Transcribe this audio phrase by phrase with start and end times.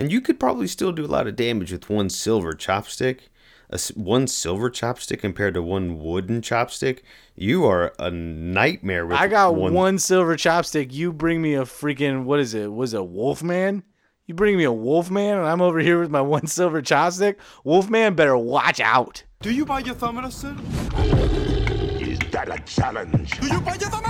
[0.00, 3.28] And you could probably still do a lot of damage with one silver chopstick.
[3.68, 7.00] A s one silver chopstick compared to one wooden chopstick,
[7.36, 9.98] you are a nightmare with I got one.
[9.98, 10.90] silver chopstick.
[10.90, 12.72] You bring me a freaking what is it?
[12.72, 13.82] Was it Wolfman?
[14.26, 17.36] You bring me a Wolfman, and I'm over here with my one silver chopstick.
[17.62, 19.22] Wolfman better watch out.
[19.42, 20.56] Do you buy your thumb sir?
[22.00, 23.38] Is that a challenge?
[23.38, 24.04] Do you buy your thumb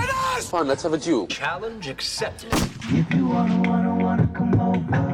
[0.50, 1.26] Fine, let's have a duel.
[1.26, 2.48] Challenge accepted.
[2.52, 5.09] If you wanna, wanna, wanna come over,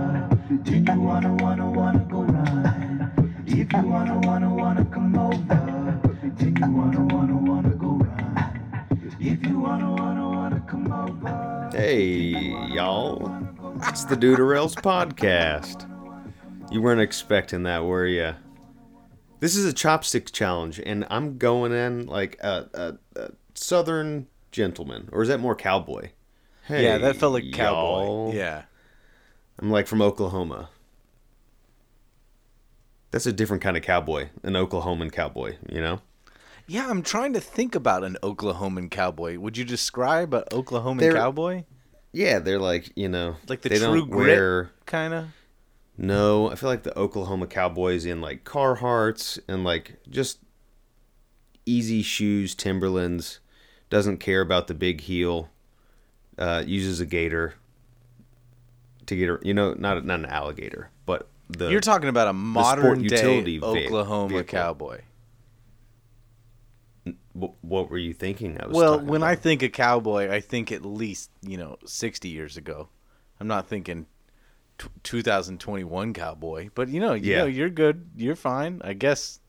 [0.62, 3.10] do you wanna, wanna, wanna go ride?
[3.46, 6.00] If you wanna, wanna, wanna come over,
[6.36, 8.88] do you wanna, wanna, wanna go ride?
[9.20, 11.70] If you wanna, wanna, wanna come over.
[11.72, 12.30] Hey,
[12.72, 13.32] y'all.
[13.88, 15.90] It's the Do It or Else podcast.
[16.70, 18.34] You weren't expecting that, were you?
[19.40, 25.08] This is a chopstick challenge, and I'm going in like a, a, a southern gentleman,
[25.12, 26.10] or is that more cowboy?
[26.64, 28.04] Hey, yeah, that felt like cowboy.
[28.04, 28.34] y'all.
[28.34, 28.62] Yeah.
[29.58, 30.68] I'm like from Oklahoma.
[33.10, 36.00] That's a different kind of cowboy, an Oklahoman cowboy, you know?
[36.66, 39.38] Yeah, I'm trying to think about an Oklahoman cowboy.
[39.38, 41.64] Would you describe an Oklahoman They're- cowboy?
[42.12, 45.26] Yeah, they're like, you know, Like the they true don't grit wear kind of?
[45.98, 50.38] No, I feel like the Oklahoma Cowboys in like Carhartts and like just
[51.66, 53.40] easy shoes, Timberlands,
[53.90, 55.50] doesn't care about the big heel,
[56.38, 57.54] uh, uses a gator
[59.06, 62.32] to get a, you know, not not an alligator, but the You're talking about a
[62.32, 64.44] modern day Oklahoma vehicle.
[64.58, 65.00] cowboy.
[67.32, 68.58] what were you thinking?
[68.60, 72.28] I was Well, when I think of cowboy, I think at least, you know, 60
[72.28, 72.88] years ago.
[73.38, 74.06] I'm not thinking
[74.78, 77.38] t- 2021 cowboy, but you know, you Yeah.
[77.40, 78.08] know, you're good.
[78.16, 78.80] You're fine.
[78.82, 79.40] I guess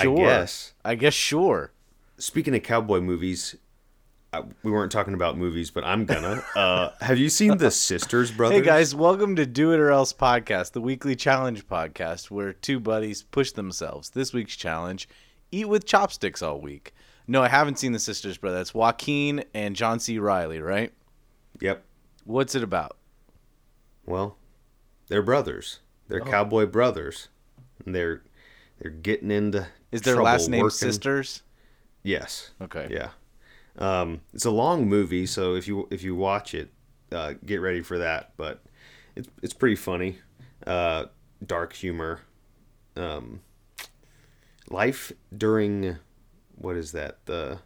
[0.00, 0.16] I sure.
[0.16, 0.74] guess.
[0.84, 1.70] I guess sure.
[2.18, 3.54] speaking of cowboy movies,
[4.62, 6.42] we weren't talking about movies, but I'm gonna.
[6.56, 8.58] Uh, have you seen the Sisters Brothers?
[8.58, 12.80] Hey guys, welcome to Do It or Else podcast, the weekly challenge podcast where two
[12.80, 14.10] buddies push themselves.
[14.10, 15.08] This week's challenge:
[15.50, 16.94] eat with chopsticks all week.
[17.26, 18.60] No, I haven't seen the Sisters Brothers.
[18.62, 20.18] It's Joaquin and John C.
[20.18, 20.92] Reilly, right?
[21.60, 21.82] Yep.
[22.24, 22.96] What's it about?
[24.06, 24.36] Well,
[25.08, 25.80] they're brothers.
[26.08, 26.30] They're Oh.
[26.30, 27.28] cowboy brothers.
[27.84, 28.22] And they're
[28.78, 31.42] they're getting into Is their last name working- Sisters?
[32.02, 32.50] Yes.
[32.60, 32.88] Okay.
[32.90, 33.10] Yeah.
[33.78, 36.70] Um, it's a long movie, so if you if you watch it,
[37.10, 38.32] uh, get ready for that.
[38.36, 38.62] But
[39.16, 40.18] it's it's pretty funny,
[40.66, 41.06] uh,
[41.44, 42.20] dark humor.
[42.96, 43.40] Um,
[44.70, 45.96] life during
[46.54, 47.60] what is that the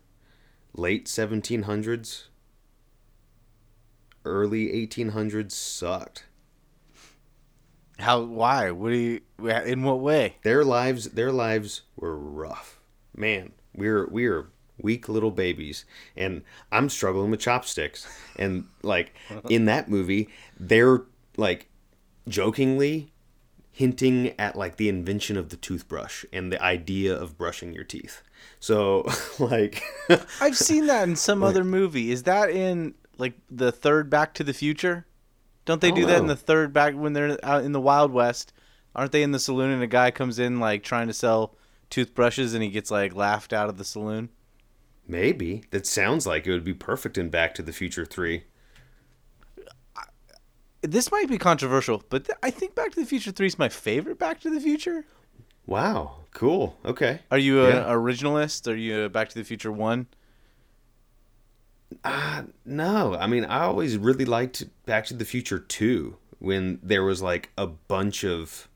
[0.73, 2.29] late seventeen hundreds,
[4.25, 6.25] early eighteen hundreds sucked.
[7.99, 8.23] How?
[8.23, 8.71] Why?
[8.71, 9.21] What do you?
[9.47, 10.37] In what way?
[10.43, 12.81] their lives their lives were rough
[13.15, 14.49] man we're we're
[14.81, 15.85] weak little babies
[16.17, 18.07] and i'm struggling with chopsticks
[18.37, 19.15] and like
[19.49, 20.29] in that movie
[20.59, 21.03] they're
[21.37, 21.69] like
[22.29, 23.13] jokingly
[23.73, 28.23] hinting at like the invention of the toothbrush and the idea of brushing your teeth
[28.61, 29.07] so
[29.39, 29.83] like
[30.41, 32.11] I've seen that in some other movie.
[32.11, 35.07] Is that in like the third Back to the Future?
[35.65, 38.53] Don't they do that in the third Back when they're out in the Wild West?
[38.95, 41.55] Aren't they in the saloon and a guy comes in like trying to sell
[41.91, 44.31] toothbrushes and he gets like laughed out of the saloon?
[45.09, 48.45] Maybe that sounds like it would be perfect in back to the future 3
[50.83, 53.69] This might be controversial, but th- I think Back to the Future 3 is my
[53.69, 55.05] favorite Back to the Future.
[55.67, 57.85] wow cool okay Are you an Yeah.
[57.93, 58.71] originalist?
[58.71, 60.07] Are you a Back to the Future 1?
[62.05, 67.03] Uh, no, I mean I always really liked Back to the Future 2 when there
[67.03, 68.69] was like a bunch of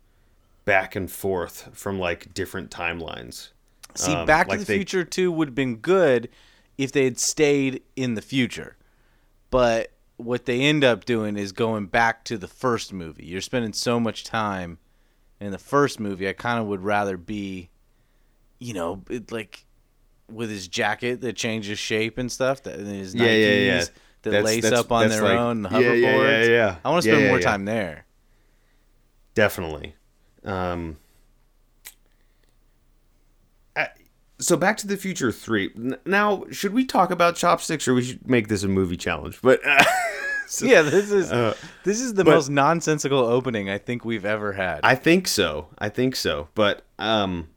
[0.64, 3.50] back and forth from like different timelines.
[3.94, 6.28] See, Um, Back like to the they- Future 2 would have been good
[6.78, 8.76] if they had stayed in the future.
[9.50, 13.26] But what they end up doing is going back to the first movie.
[13.26, 14.78] You're spending so much time
[15.41, 16.28] in the first movie.
[16.28, 17.70] I kind of would rather be,
[18.58, 19.64] you know, it, like
[20.31, 23.78] with his jacket that changes shape and stuff, that and his Yeah, Nikes yeah, yeah.
[23.81, 23.91] that
[24.22, 26.76] That's- lace that's- up on their like- own, the yeah, yeah, yeah, yeah.
[26.84, 28.06] I want to spend more time there.
[29.34, 29.94] Definitely.
[30.44, 30.96] Um
[33.76, 33.90] I-
[34.43, 35.71] so Back to the Future 3.
[36.05, 39.39] Now, should we talk about chopsticks or we should make this a movie challenge?
[39.43, 39.61] But
[40.47, 41.55] so- Yeah, this is Uh,
[41.85, 44.81] this is the but- most nonsensical opening I think we've ever had.
[44.83, 45.69] I think so.
[45.79, 46.49] I think so.
[46.55, 47.49] But um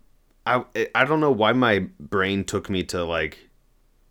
[0.45, 3.39] I I don't know why my brain took me to like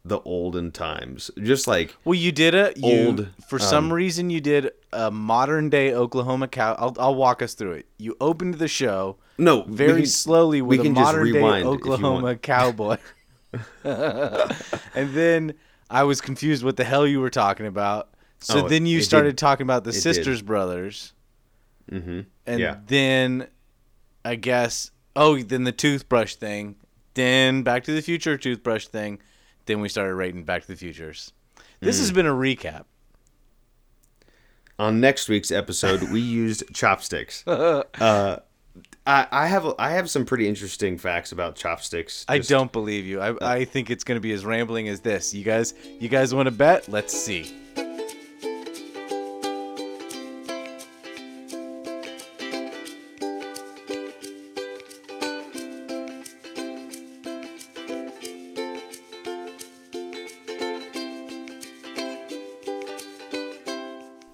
[0.05, 1.31] the olden times.
[1.43, 5.11] Just like Well, you did a you, old, For some um, reason, you did a
[5.11, 6.75] modern day Oklahoma cow.
[6.79, 7.87] I'll, I'll walk us through it.
[7.99, 12.97] You opened the show no, very can- slowly we with a modern day Oklahoma cowboy,
[13.85, 15.55] and then
[15.91, 18.11] I was confused what the hell you were talking about.
[18.41, 20.01] So Oh, then you started did- talking about the did.
[20.03, 21.13] Sisters Brothers.
[21.91, 22.21] Mm-hmm.
[22.47, 22.77] And Yeah.
[22.87, 23.47] then
[24.25, 26.77] I guess oh then the toothbrush thing,
[27.15, 29.21] then Back to the Future toothbrush thing,
[29.67, 31.33] then we started rating Back to the Futures.
[31.81, 32.01] This Mm.
[32.01, 32.85] has been a recap.
[34.79, 37.45] On next week's episode, we used chopsticks.
[37.47, 38.39] Uh,
[39.07, 42.25] I, I have I have some pretty interesting facts about chopsticks.
[42.27, 43.21] I don't believe you.
[43.21, 45.35] I, uh, I think it's going to be as rambling as this.
[45.35, 46.89] You guys, you guys want to bet?
[46.89, 47.53] Let's see.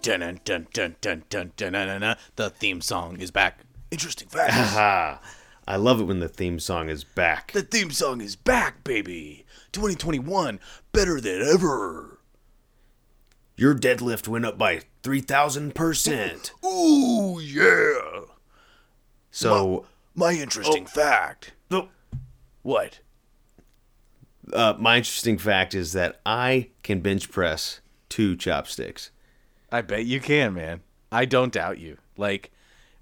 [0.03, 2.17] Dun dun dun dun dun dun dun dun dun.
[2.37, 3.61] The theme song is back.
[3.91, 4.55] Interesting facts.
[4.55, 5.21] Ha!
[5.69, 7.53] I love it when the theme song is back.
[7.53, 9.45] The theme song is back, baby.
[9.73, 10.59] 2021,
[10.93, 12.19] better than ever.
[13.57, 16.53] Your deadlift went up by three thousand percent.
[16.65, 18.23] Ooh, yeah.
[19.31, 21.53] So, My interesting fact.
[21.69, 21.89] the-
[22.63, 23.01] What?
[24.53, 29.11] uh, my interesting fact is that I can bench press two chopsticks.
[29.71, 30.81] I bet you can, man.
[31.13, 31.99] I don't doubt you.
[32.17, 32.51] Like,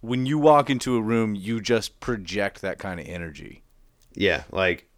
[0.01, 3.63] when you walk into a room, you just project that kind of energy.
[4.15, 4.89] Yeah, like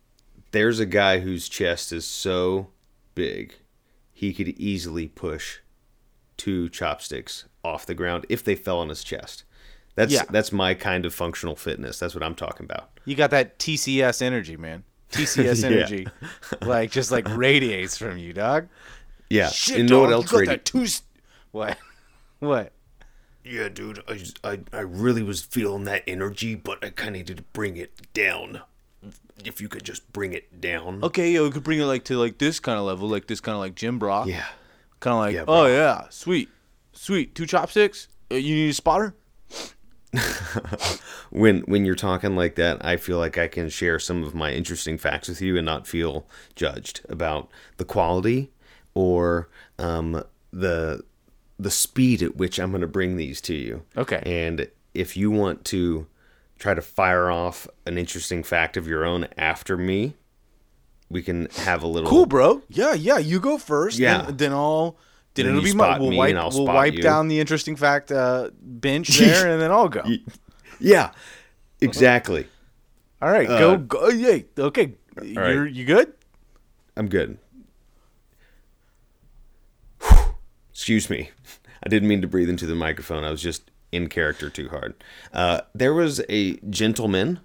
[0.52, 2.68] there's a guy whose chest is so
[3.14, 3.54] big,
[4.12, 5.58] he could easily push
[6.36, 9.44] two chopsticks off the ground if they fell on his chest.
[9.94, 10.24] That's Yeah.
[10.30, 11.98] that's my kind of functional fitness.
[11.98, 12.90] That's what I'm talking about.
[13.04, 14.84] You got that TCS energy, man.
[15.12, 16.06] TCS energy,
[16.62, 18.68] like just like radiates from you, dog.
[19.28, 19.48] Yeah.
[19.50, 20.32] Shit, you know what dog, else?
[20.32, 20.82] You got radi- that two.
[20.82, 21.02] s-
[21.50, 21.76] What?
[22.38, 22.72] What?
[23.44, 24.02] Yeah, dude.
[24.08, 27.76] I, I I really was feeling that energy, but I kind of needed to bring
[27.76, 28.60] it down.
[29.44, 31.02] If you could just bring it down.
[31.02, 33.40] Okay, yo, we could bring it like to like this kind of level, like this
[33.40, 34.26] kind of like Jim Brock.
[34.26, 34.44] Yeah.
[35.00, 36.50] Kind of like, Yeah, oh yeah, sweet,
[36.92, 37.34] sweet.
[37.34, 38.08] Two chopsticks.
[38.30, 39.14] Uh, You need a spotter.
[41.30, 44.52] when when you're talking like that, I feel like I can share some of my
[44.52, 48.50] interesting facts with you and not feel judged about the quality
[48.94, 49.48] or
[49.78, 50.22] um,
[50.52, 51.02] the
[51.60, 53.82] the speed at which I'm going to bring these to you.
[53.96, 54.22] Okay.
[54.24, 56.06] And if you want to
[56.58, 60.14] try to fire off an interesting fact of your own after me,
[61.10, 62.62] we can have a little Cool, bro.
[62.68, 63.18] Yeah, yeah.
[63.18, 63.98] You go first.
[63.98, 64.22] Yeah.
[64.22, 64.96] Then, then I'll.
[65.34, 65.98] Then, Then it'll be my.
[65.98, 66.34] We'll wipe.
[66.52, 67.02] we'll wipe you.
[67.02, 70.02] down the interesting fact uh, bench there, and then I'll go.
[70.80, 71.12] Yeah.
[71.80, 72.46] Exactly.
[73.22, 74.08] All right, go go.
[74.08, 74.38] Yeah.
[74.58, 74.94] Okay.
[75.16, 75.26] right.
[75.26, 76.12] You're you good?
[76.96, 77.38] I'm good.
[80.80, 81.28] Excuse me.
[81.84, 83.22] I didn't mean to breathe into the microphone.
[83.22, 84.94] I was just in character too hard.
[85.30, 87.40] Uh, there was a gentleman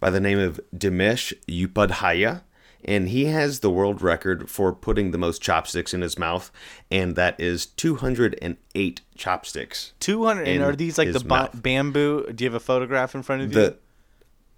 [0.00, 2.44] by the name of Dinesh Upadhyaya,
[2.82, 6.50] and he has the world record for putting the most chopsticks in his mouth,
[6.90, 9.92] and that is 208 chopsticks.
[10.00, 10.48] Two hundred.
[10.48, 12.32] And are these like the ba- bamboo?
[12.32, 13.54] Do you have a photograph in front of you?
[13.54, 13.76] The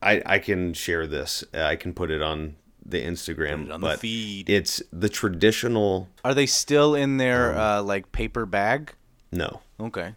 [0.01, 1.43] I I can share this.
[1.53, 2.55] I can put it on
[2.85, 3.73] the Instagram.
[3.73, 4.49] On the but feed.
[4.51, 6.09] It's the traditional.
[6.25, 8.95] Are they still in Um, their uh, like paper bag?
[9.33, 10.15] No, Okay.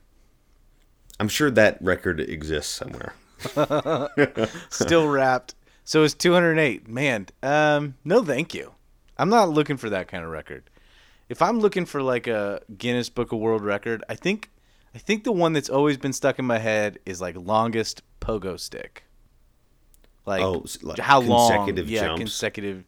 [1.20, 3.14] I'm sure that record exists somewhere.
[4.70, 5.54] Still wrapped.
[5.84, 6.88] So it's 208.
[6.88, 8.74] Man, um, no, thank you.
[9.18, 10.70] I'm not looking for that kind of record.
[11.30, 14.50] If I'm looking for like a Guinness Book of World Record, I think,
[14.96, 18.60] I think the one that's always been stuck in my head is like longest pogo
[18.60, 19.04] stick.
[20.26, 21.50] Like, Oh, like how long?
[21.52, 22.20] consecutive yeah, jumps?
[22.20, 22.86] consecutive.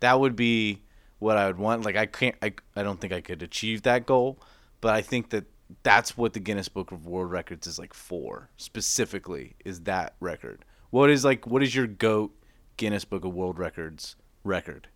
[0.00, 0.82] That would be
[1.18, 1.84] what I would want.
[1.84, 2.36] Like, I can't.
[2.42, 4.38] I, I don't think I could achieve that goal,
[4.80, 5.44] but I think that
[5.82, 10.64] that's what the Guinness Book of World Records is like for specifically is that record.
[10.90, 12.32] What is like what is your goat
[12.76, 14.88] Guinness Book of World Records record?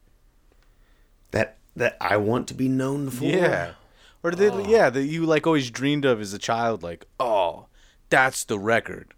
[1.30, 3.25] That that I want to be known for.
[3.25, 3.73] Yeah.
[4.23, 4.66] Or Oh.
[4.68, 7.66] yeah, that you like always dreamed of as a child like, "Oh,
[8.11, 9.14] that's the record."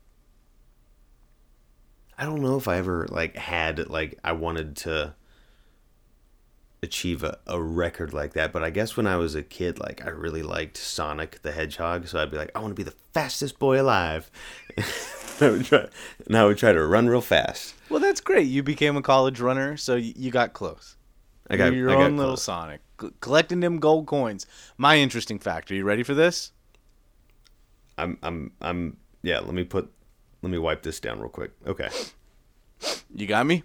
[2.20, 5.14] I don't know if I ever like had like I wanted to
[6.82, 10.04] achieve a, a record like that, but I guess when I was a kid, like
[10.04, 12.94] I really liked Sonic the Hedgehog, so I'd be like, I want to be the
[13.14, 14.30] fastest boy alive.
[15.40, 15.88] I would try,
[16.26, 17.74] and I would try to run real fast.
[17.88, 18.46] Well, that's great.
[18.48, 20.96] You became a college runner, so y- you got close.
[21.48, 22.42] I got You're your I got own little close.
[22.42, 24.44] Sonic, C- collecting them gold coins.
[24.76, 25.70] My interesting fact.
[25.70, 26.52] Are you ready for this?
[27.96, 29.40] I'm I'm I'm yeah.
[29.40, 29.90] Let me put
[30.42, 31.52] let me wipe this down real quick.
[31.66, 31.88] Okay,
[33.14, 33.62] You got me.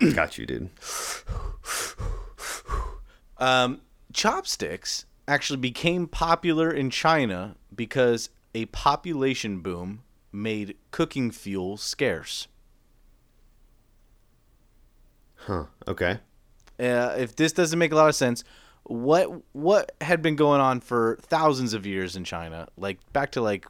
[0.14, 0.70] got you, dude.
[3.38, 3.80] Um,
[4.12, 12.48] chopsticks actually became popular in China because a population boom made cooking fuel scarce.
[15.36, 15.64] Huh.
[15.88, 16.18] Okay.
[16.78, 18.44] Uh, if this doesn't make a lot of sense,
[18.84, 23.40] what what had been going on for thousands of years in China, like back to
[23.40, 23.66] like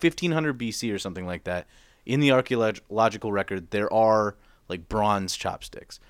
[0.00, 1.66] 1500 BC or something like that.
[2.04, 4.36] In the archaeological record, there are
[4.68, 6.00] like bronze chopsticks.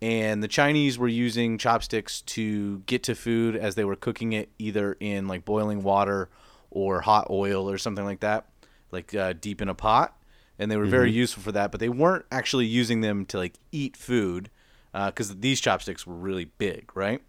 [0.00, 4.50] And the Chinese were using chopsticks to get to food as they were cooking it
[4.58, 6.28] either in like boiling water
[6.70, 8.46] or hot oil or something like that,
[8.90, 10.16] like uh, deep in a pot.
[10.58, 13.54] And they were very useful for that, but they weren't actually using them to like
[13.72, 14.50] eat food
[14.92, 17.20] because these chopsticks were really big, right?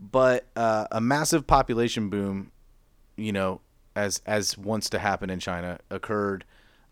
[0.00, 2.50] But uh, a massive population boom,
[3.16, 3.60] you know,
[4.00, 6.44] as as wants to happen in China, occurred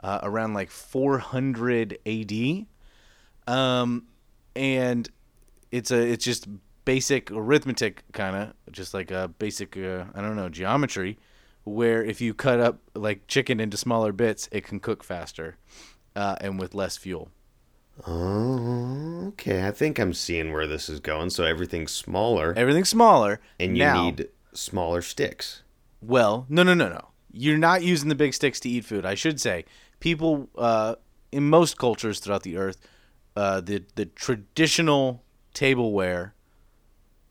[0.03, 2.67] uh, around like 400 AD,
[3.47, 4.05] um,
[4.55, 5.09] and
[5.73, 6.47] it's a it's just
[6.85, 11.19] basic arithmetic kind of just like a basic uh, I don't know geometry,
[11.65, 15.57] where if you cut up like chicken into smaller bits, it can cook faster,
[16.15, 17.31] uh, and with less fuel.
[18.07, 19.67] Oh, okay.
[19.67, 21.31] I think I'm seeing where this is going.
[21.31, 25.63] So everything's smaller, Everything's smaller, and you now, need smaller sticks.
[26.01, 27.09] Well, no, no, no, no.
[27.33, 29.05] You're not using the big sticks to eat food.
[29.05, 29.65] I should say,
[30.01, 30.97] people uh,
[31.33, 32.79] in most cultures throughout the earth,
[33.37, 35.23] uh, the the traditional
[35.55, 36.35] tableware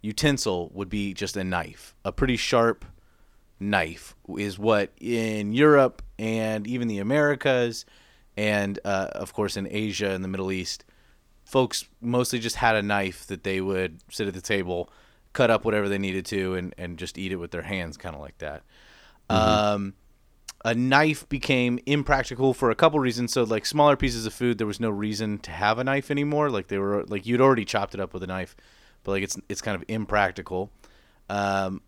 [0.02, 2.86] utensil would be just a knife, a pretty sharp
[3.60, 7.86] knife is what in Europe and even the Americas,
[8.36, 10.86] and uh, of course in Asia and the Middle East,
[11.44, 14.90] folks mostly just had a knife that they would sit at the table,
[15.38, 18.16] cut up whatever they needed to, and, and just eat it with their hands, kind
[18.16, 18.64] of like that.
[19.30, 19.94] Um,
[20.66, 23.32] a knife became impractical for a couple reasons.
[23.34, 26.50] So, like smaller pieces of food, there was no reason to have a knife anymore.
[26.50, 28.56] Like they were like you'd already chopped it up with a knife,
[29.04, 30.72] but like it's it's kind of impractical.
[31.30, 31.82] Um,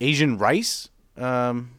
[0.00, 1.70] Asian rice um,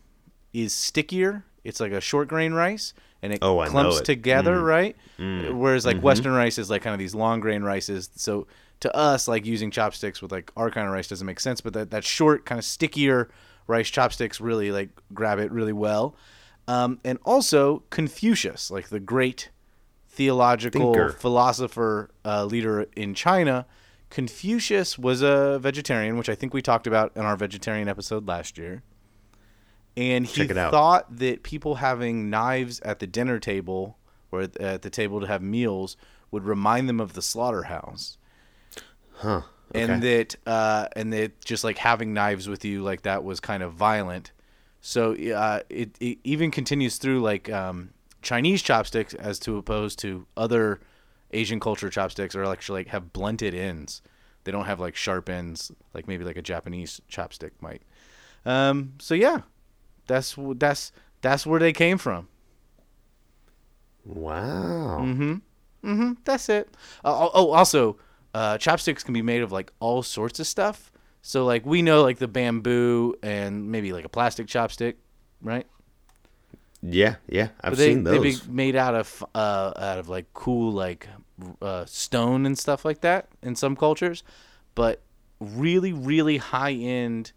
[0.54, 1.44] is stickier.
[1.64, 4.06] It's like a short grain rice, and it Oh, clumps it.
[4.06, 4.96] together, right?
[5.20, 8.10] Whereas like Western rice is like kind of these long grain rices.
[8.16, 8.48] So
[8.82, 11.62] to us, like using chopsticks with like our kind of rice doesn't make sense.
[11.62, 13.30] But that that short kind of stickier
[13.68, 16.16] rice chopsticks really like grab it really well.
[16.68, 19.50] Um, and also Confucius, like the great
[20.10, 21.10] theological Thinker.
[21.14, 23.66] philosopher uh, leader in China.
[24.10, 28.58] Confucius was a vegetarian, which I think we talked about in our vegetarian episode last
[28.58, 28.84] year.
[29.96, 30.72] And he Check it out.
[30.72, 33.98] thought that people having knives at the dinner table
[34.32, 35.98] or at the table to have meals
[36.30, 38.18] would remind them of the slaughterhouse.
[39.22, 39.42] Huh.
[39.74, 43.64] And that uh, and that just like having knives with you like that was kind
[43.64, 44.32] of violent.
[44.82, 50.26] So uh, it, it even continues through like um, Chinese chopsticks as to opposed to
[50.36, 50.82] other
[51.32, 54.02] Asian culture chopsticks are actually like have blunted ends.
[54.44, 57.84] They don't have like sharp ends like maybe like a Japanese chopstick might.
[58.46, 59.42] Um, so yeah,
[60.08, 62.28] that's that's that's where they came from.
[64.04, 65.00] Wow.
[65.02, 66.14] Mm-hmm.
[66.26, 66.76] That's it.
[67.04, 67.98] Uh, oh, also,
[68.34, 70.92] uh, chopsticks can be made of like all sorts of stuff.
[71.22, 74.96] So like we know like the bamboo and maybe like a plastic chopstick,
[75.42, 75.68] right?
[76.82, 77.50] Yeah, yeah.
[77.62, 78.42] I've they seen they those.
[78.42, 81.08] be made out of uh, out of like cool like
[81.62, 84.24] uh, stone and stuff like that in some cultures,
[84.74, 85.02] but
[85.40, 87.34] really really high end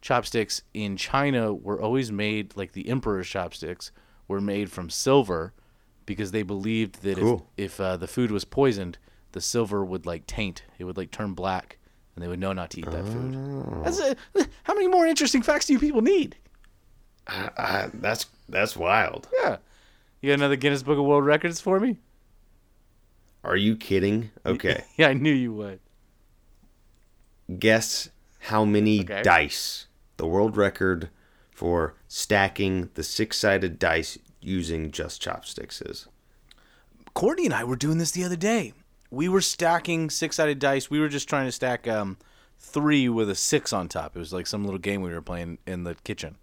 [0.00, 3.92] chopsticks in China were always made like the emperor's chopsticks
[4.26, 5.52] were made from silver
[6.06, 7.46] because they believed that Cool.
[7.56, 8.98] if if uh, the food was poisoned,
[9.32, 10.62] the silver would like taint.
[10.78, 11.78] It would like turn black,
[12.14, 13.36] and they would know not to eat that food.
[13.36, 13.82] Oh.
[13.84, 14.16] That's a,
[14.64, 16.36] how many more interesting facts do you people need?
[17.26, 19.28] I, that's that's wild.
[19.42, 19.58] Yeah,
[20.20, 21.98] you got another Guinness Book of World Records for me?
[23.44, 24.30] Are you kidding?
[24.46, 24.84] Okay.
[24.96, 25.80] Yeah, I knew you would.
[27.58, 28.10] Guess
[28.40, 29.22] how many Okay.
[29.22, 31.10] dice the world record
[31.50, 36.06] for stacking the six-sided dice using just chopsticks is.
[37.14, 38.72] Courtney and I were doing this the other day.
[39.10, 40.90] We were stacking six-sided dice.
[40.90, 42.16] We were just trying to stack um,
[42.58, 44.14] three with a six on top.
[44.16, 46.36] It was like some little game we were playing in the kitchen.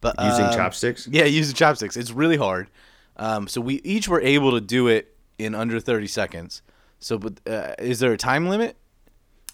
[0.00, 1.06] But Using um, chopsticks?
[1.10, 1.96] Yeah, using chopsticks.
[1.96, 2.68] It's really hard.
[3.16, 6.62] Um, so we each were able to do it in under 30 seconds.
[6.98, 8.76] So, but uh, is there a time limit?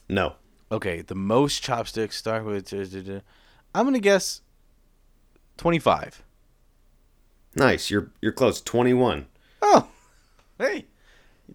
[0.09, 0.35] No.
[0.71, 2.73] Okay, the most chopsticks start with.
[2.73, 4.41] I'm gonna guess
[5.59, 6.23] 25.
[7.55, 7.91] Nice.
[7.91, 8.61] You're you're close.
[8.61, 9.27] 21.
[9.63, 9.89] Oh,
[10.59, 10.87] hey,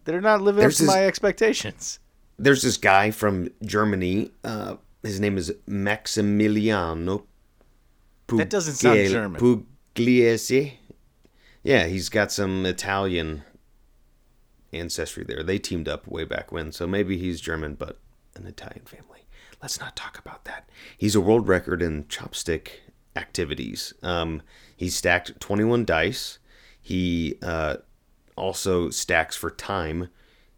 [0.05, 1.99] they're not living There's up to this- my expectations.
[2.39, 4.31] There's this guy from Germany.
[4.43, 7.23] Uh, his name is Maximiliano.
[8.29, 9.65] That doesn't sound Pugel- German.
[9.95, 10.73] Pugliese.
[11.63, 13.43] Yeah, he's got some Italian
[14.73, 15.43] ancestry there.
[15.43, 17.99] They teamed up way back when, so maybe he's German, but
[18.35, 19.25] an Italian family.
[19.61, 20.67] Let's not talk about that.
[20.97, 22.69] He's a world record in chopstick
[23.15, 23.93] activities.
[24.01, 24.41] Um,
[24.75, 26.39] he stacked 21 dice.
[26.81, 27.77] He uh,
[28.41, 30.09] also stacks for time.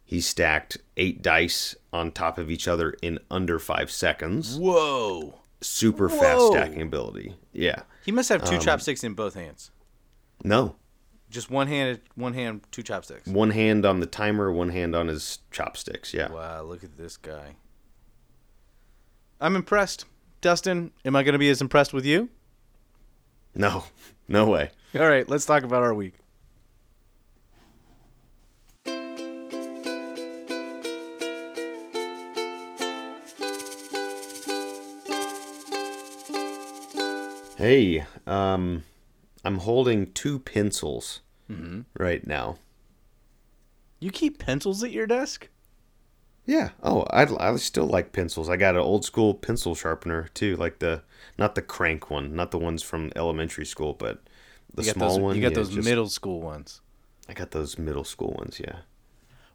[0.04, 4.58] He stacked eight dice on top of each other in under five seconds.
[4.58, 5.38] Whoa.
[5.60, 7.36] Super fast stacking ability.
[7.52, 7.82] Yeah.
[8.04, 9.70] He must have Um, two chopsticks in both hands.
[10.42, 10.76] No,
[11.30, 13.26] Just one hand, one hand, two chopsticks.
[13.26, 16.12] one hand on the timer, one hand on his chopsticks.
[16.14, 16.30] Yeah.
[16.30, 17.56] Wow, look at this guy.
[19.40, 20.04] I'm impressed.
[20.40, 22.28] Dustin, am I going to be as impressed with you?
[23.54, 23.84] No,
[24.28, 24.70] no way.
[24.94, 26.14] All right, let's talk about our week.
[37.64, 38.84] Hey, um,
[39.42, 41.80] I'm holding two pencils Mm-hmm.
[41.98, 42.56] right now.
[44.00, 45.48] You keep pencils at your desk?
[46.44, 46.70] Yeah.
[46.82, 48.50] Oh, I I still like pencils.
[48.50, 51.04] I got an old school pencil sharpener too, like the
[51.38, 54.20] not the crank one, not the ones from elementary school, but
[54.74, 55.36] the You got small those, one.
[55.36, 56.82] You got yeah, those just- middle school ones.
[57.30, 58.60] I got those middle school ones.
[58.60, 58.80] Yeah.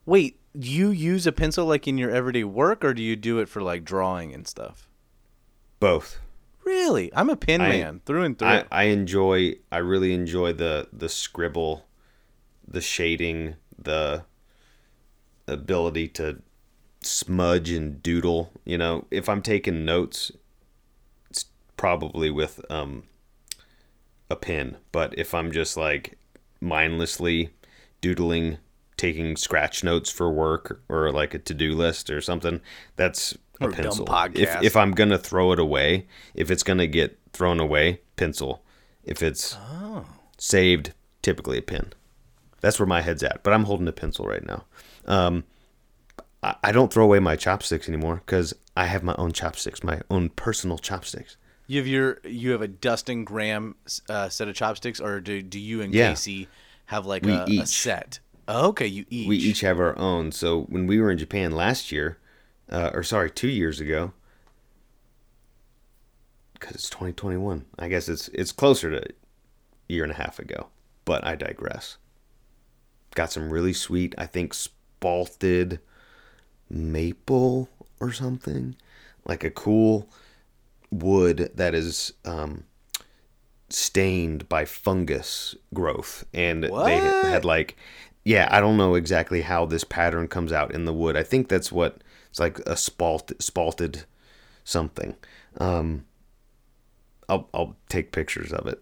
[0.08, 3.38] Wait, do you use a pencil like in your everyday work, or do you do
[3.38, 4.88] it for like drawing and stuff?
[5.80, 6.18] Both.
[6.66, 8.48] Really, I'm a pen I- man through and through.
[8.48, 11.86] I, I enjoy I really enjoy the the scribble,
[12.68, 14.26] the shading, the
[15.48, 16.42] ability to
[17.02, 18.52] smudge and doodle.
[18.66, 20.32] You know, if I'm taking notes,
[21.30, 21.46] it's
[21.78, 23.04] probably with um
[24.30, 24.78] a pen.
[24.92, 26.18] But if I'm just like
[26.62, 27.50] mindlessly
[28.02, 28.58] doodling,
[28.98, 32.62] taking scratch notes for work or like a to do list or something,
[32.96, 34.06] that's a Or pencil.
[34.06, 34.38] podcast.
[34.40, 38.64] If if I'm gonna throw it away, if it's gonna get thrown away, pencil.
[39.04, 40.06] If it's Oh.
[40.38, 41.94] saved, typically a pen.
[42.62, 43.44] That's where my head's at.
[43.44, 44.66] But I'm holding a pencil right now.
[45.06, 45.44] Um,
[46.44, 50.02] I, I don't throw away my chopsticks anymore because I have my own chopsticks, my
[50.10, 51.38] own personal chopsticks.
[51.68, 53.76] You have your you have a Dustin Graham
[54.10, 56.10] uh, set of chopsticks, or do do you and Yeah.
[56.10, 56.48] Casey
[56.88, 58.20] have like a, a set?
[58.48, 59.28] Oh, okay, you each.
[59.28, 60.32] We each have our own.
[60.32, 62.18] So when we were in Japan last year,
[62.70, 64.14] uh, or sorry, two years ago,
[66.54, 67.66] because it's 2021.
[67.78, 69.14] I guess it's it's closer to a
[69.88, 70.68] year and a half ago.
[71.06, 71.98] But I digress.
[73.16, 75.80] Got some really sweet, I think, spalted
[76.70, 78.76] maple or something,
[79.26, 80.08] like a cool
[80.92, 82.64] wood that is um,
[83.70, 86.92] stained by fungus growth, and they What?
[86.92, 87.76] had like,
[88.24, 91.18] yeah, I don't know exactly how this pattern comes out in the wood.
[91.18, 94.06] I think that's what it's like a spalt spalted
[94.64, 95.16] something.
[95.60, 96.06] Um,
[97.28, 98.82] I'll I'll take pictures of it.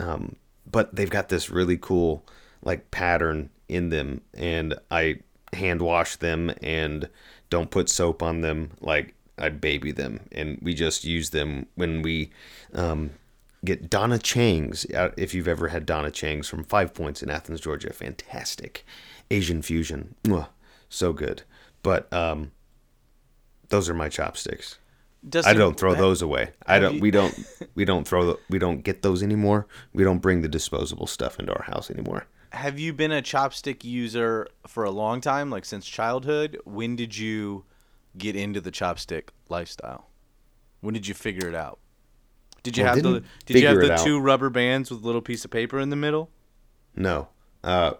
[0.00, 0.36] Um,
[0.70, 2.26] but they've got this really cool
[2.62, 5.20] like pattern in them, and I
[5.52, 7.08] hand wash them and
[7.50, 8.72] don't put soap on them.
[8.80, 12.30] Like I baby them, and we just use them when we
[12.74, 13.10] um,
[13.64, 14.86] get Donna Chang's.
[14.92, 18.84] uh, If you've ever had Donna Chang's from Five Points in Athens, Georgia, fantastic
[19.30, 20.14] Asian fusion,
[20.88, 21.42] so good.
[21.82, 22.52] But um,
[23.74, 24.78] those are my chopsticks.
[25.44, 26.50] I don't throw ha- those away.
[26.66, 26.94] I don't.
[26.96, 27.34] you- We don't.
[27.74, 28.26] We don't throw.
[28.26, 29.66] the- We don't get those anymore.
[29.92, 32.26] We don't bring the disposable stuff into our house anymore.
[32.50, 36.58] Have you been a chopstick user for a long time, like since childhood?
[36.64, 37.64] When did you
[38.16, 40.06] get into the chopstick lifestyle?
[40.80, 41.80] When did you figure it out?
[42.62, 45.20] Did you Well, have the didn't you have the two rubber bands with a little
[45.22, 46.30] piece of paper in the middle?
[46.94, 47.28] No.
[47.64, 47.94] Uh,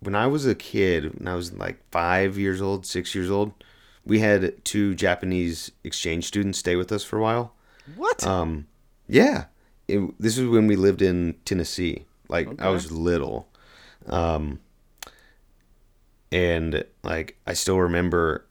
[0.00, 3.52] when I was a kid, when I was like five years old, six years old,
[4.10, 7.54] we had two Japanese exchange students stay with us for a while.
[7.94, 8.26] What?
[8.26, 8.66] Um,
[9.06, 9.44] yeah,
[9.86, 12.06] it, this is when we lived in Tennessee.
[12.28, 13.48] Like I was little,
[14.08, 14.58] um,
[16.32, 18.46] and like I still remember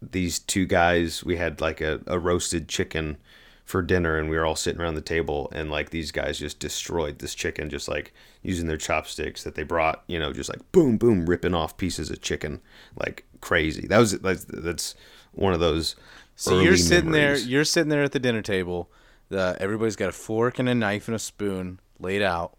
[0.00, 1.22] these two guys.
[1.22, 3.18] We had like a, a roasted chicken
[3.66, 6.60] for dinner, and we were all sitting around the table, and like these guys just
[6.60, 10.02] destroyed this chicken, just like using their chopsticks that they brought.
[10.06, 12.62] You know, just like boom, boom, ripping off pieces of chicken
[12.96, 13.86] like crazy.
[13.86, 14.94] That was that's, that's
[15.32, 15.96] one of those.
[16.36, 17.42] So you're sitting memories.
[17.42, 17.50] there.
[17.50, 18.90] You're sitting there at the dinner table.
[19.30, 22.56] Uh, everybody's got a fork and a knife and a spoon laid out.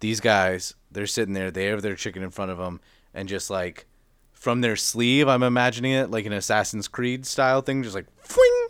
[0.00, 1.50] These guys, they're sitting there.
[1.50, 2.80] They have their chicken in front of them,
[3.12, 3.86] and just like
[4.32, 8.68] from their sleeve, I'm imagining it like an Assassin's Creed style thing, just like fling,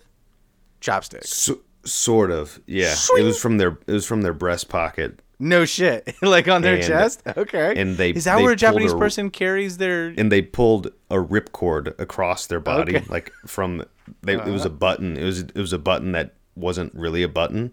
[0.81, 1.29] chopsticks.
[1.31, 2.95] So, sort of, yeah.
[2.95, 3.23] Swing.
[3.23, 6.75] It was from their it was from their breast pocket, No shit, like on their
[6.75, 7.23] And- chest.
[7.37, 7.75] Okay.
[7.81, 10.09] and they- is that they where a Japanese a- person carries their?
[10.17, 12.99] and they pulled a ripcord across their body, Okay.
[13.05, 13.13] Uh-huh.
[13.13, 13.85] like from.
[14.23, 15.17] They, It was a button.
[15.17, 17.73] It was it was a button that wasn't really a button.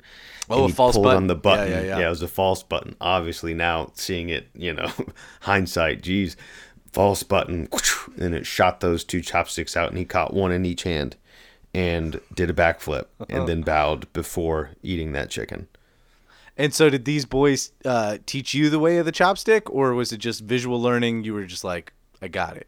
[0.50, 1.24] Oh, and a he false pulled button.
[1.24, 1.72] on the Yeah, button.
[1.72, 2.06] yeah, yeah.
[2.08, 2.96] it was a false button.
[3.02, 4.92] Obviously, now seeing it, you know,
[5.42, 6.38] hindsight, geez,
[6.92, 7.68] false button,
[8.20, 11.16] and it shot those two chopsticks out, and he caught one in each hand,
[11.74, 15.68] and did a backflip, and then bowed before eating that chicken.
[16.58, 20.14] And so, did these boys uh, teach you the way of the chopstick, or was
[20.14, 21.24] it just visual learning?
[21.26, 22.68] You were just like, I got it.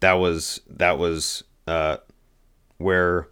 [0.00, 1.98] that was that was uh,
[2.78, 3.28] where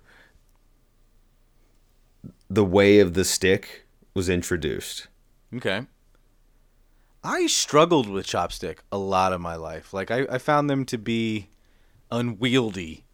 [2.48, 5.08] the way of the stick was introduced.
[5.54, 5.86] Okay.
[7.22, 9.92] I struggled with chopstick a lot of my life.
[9.92, 11.48] Like I, I found them to be
[12.10, 13.04] unwieldy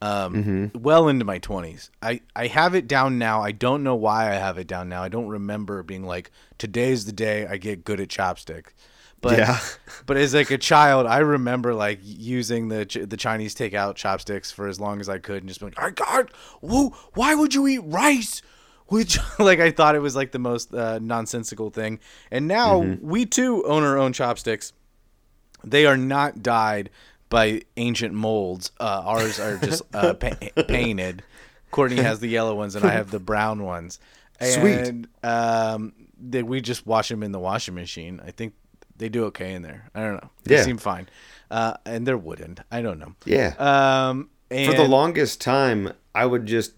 [0.00, 1.90] um, well into my 20s.
[2.00, 3.42] I, I have it down now.
[3.42, 5.02] I don't know why I have it down now.
[5.02, 8.74] I don't remember being like, today's the day I get good at chopsticks.
[9.20, 9.58] But Yeah.
[10.06, 14.52] but as like a child, I remember like using the Ch- the Chinese takeout chopsticks
[14.52, 16.30] for as long as I could and just being like, I God,
[16.60, 18.42] whoa, why would you eat rice?
[18.86, 21.98] Which like I thought it was like the most uh, nonsensical thing.
[22.30, 24.72] And now we too own our own chopsticks.
[25.64, 26.90] They are not dyed
[27.28, 28.70] by ancient molds.
[28.80, 30.36] Uh, ours are just uh, pa-
[30.68, 31.22] painted.
[31.70, 33.98] Courtney has the yellow ones, and I have the brown ones.
[34.40, 35.06] Sweet.
[35.22, 38.20] Um, they, we just wash them in the washing machine.
[38.24, 38.54] I think
[38.96, 39.90] they do okay in there.
[39.94, 40.30] I don't know.
[40.44, 40.62] They Yeah.
[40.62, 41.08] seem fine.
[41.50, 42.58] Uh, and they're wooden.
[42.70, 43.14] I don't know.
[43.24, 43.54] Yeah.
[43.58, 46.72] Um, and For the longest time, I would just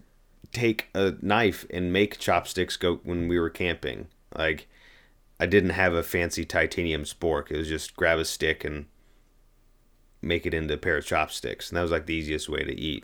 [0.51, 4.07] take a knife and make chopsticks go when we were camping.
[4.35, 4.67] Like,
[5.39, 7.49] I didn't have a fancy titanium spork.
[7.51, 8.85] It was just grab a stick and
[10.21, 11.69] make it into a pair of chopsticks.
[11.69, 13.03] And that was like the easiest way to eat.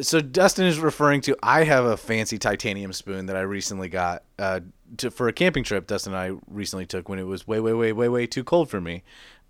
[0.00, 4.22] so Dustin is referring to I have a fancy titanium spoon that I recently got
[4.38, 4.60] uh,
[4.98, 5.86] to for a camping trip.
[5.86, 8.68] Dustin and I recently took when it was way, way, way, way, way too cold
[8.70, 9.02] for me.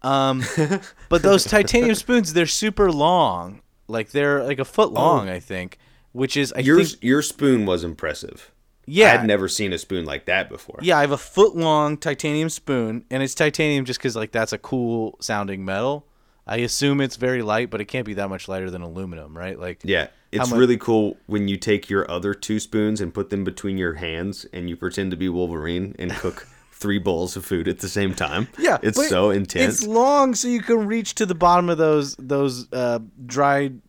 [0.03, 0.43] Um,
[1.09, 5.79] but those titanium spoons, they're super long, like they're like a foot long, I think.
[6.13, 8.53] Which is I Yours, think your spoon was impressive.
[8.87, 10.79] yeah, I had never seen a spoon like that before.
[10.83, 10.99] yeah.
[10.99, 14.59] I have a foot long titanium spoon, and it's titanium just because like that's a
[14.59, 16.07] cool sounding metal.
[16.47, 19.59] I assume it's very light, but it can't be that much lighter than aluminum, right?
[19.59, 23.31] Like Yeah, it's much- really cool when you take your other two spoons and put
[23.31, 27.47] them between your hands and you pretend to be Wolverine and cook three bowls of
[27.47, 28.49] food at the same time.
[28.59, 29.79] Yeah, it's so intense.
[29.79, 33.81] It's long, so you can reach to the bottom of those those uh, dried,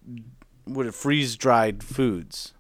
[0.63, 2.53] what freeze dried foods,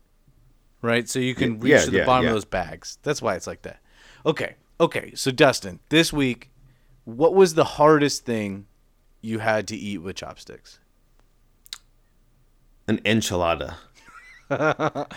[0.81, 1.07] right?
[1.07, 2.31] So you can reach Yeah, to the yeah, bottom yeah.
[2.31, 2.97] of those bags.
[3.03, 3.79] That's why it's like that.
[4.25, 5.13] Okay, okay.
[5.15, 6.51] So Dustin, this week,
[7.05, 8.65] what was the hardest thing
[9.25, 10.79] you had to eat with chopsticks?
[12.87, 13.75] An enchilada.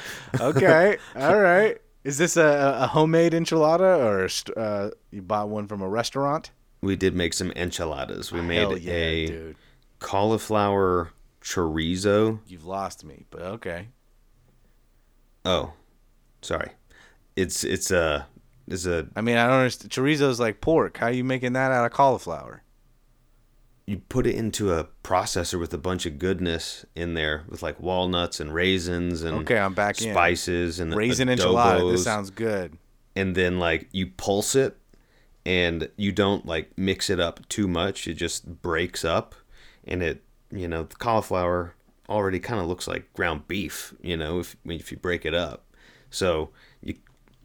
[0.41, 1.77] Okay, all right.
[2.05, 6.51] Is this a, a homemade enchilada or st- uh, you bought one from a restaurant?
[6.81, 8.33] We did make some enchiladas.
[8.33, 9.57] We made Hell yeah, a dude.
[9.99, 11.11] cauliflower
[11.43, 12.39] chorizo.
[12.47, 13.89] You've lost me, but okay.
[15.45, 15.73] Oh,
[16.41, 16.71] sorry.
[17.37, 18.27] It's it's a
[18.67, 19.91] it's a I mean, I don't understand.
[19.91, 20.97] Chorizo is like pork.
[20.97, 22.63] How are you making that out of cauliflower?
[23.89, 27.81] You put it into a processor with a bunch of goodness in there with like
[27.81, 30.13] walnuts and raisins and Okay, I'm back in.
[30.13, 31.81] spices and Raisin enchilada.
[31.81, 31.93] adobos.
[31.93, 32.77] This sounds good.
[33.17, 34.77] and then like you pulse it
[35.47, 39.35] and you don't like mix it up too much it just breaks up
[39.85, 41.75] and it you know the cauliflower
[42.11, 45.65] already kind of looks like ground beef you know if if you break it up
[46.11, 46.51] so
[46.83, 46.95] you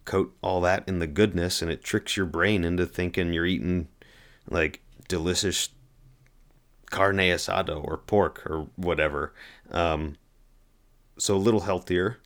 [0.05, 3.87] coat all that in the goodness and it tricks your brain into thinking you're eating
[4.49, 5.69] like delicious
[6.89, 9.33] carne asada or pork or whatever
[9.71, 10.15] um
[11.17, 12.17] so a little healthier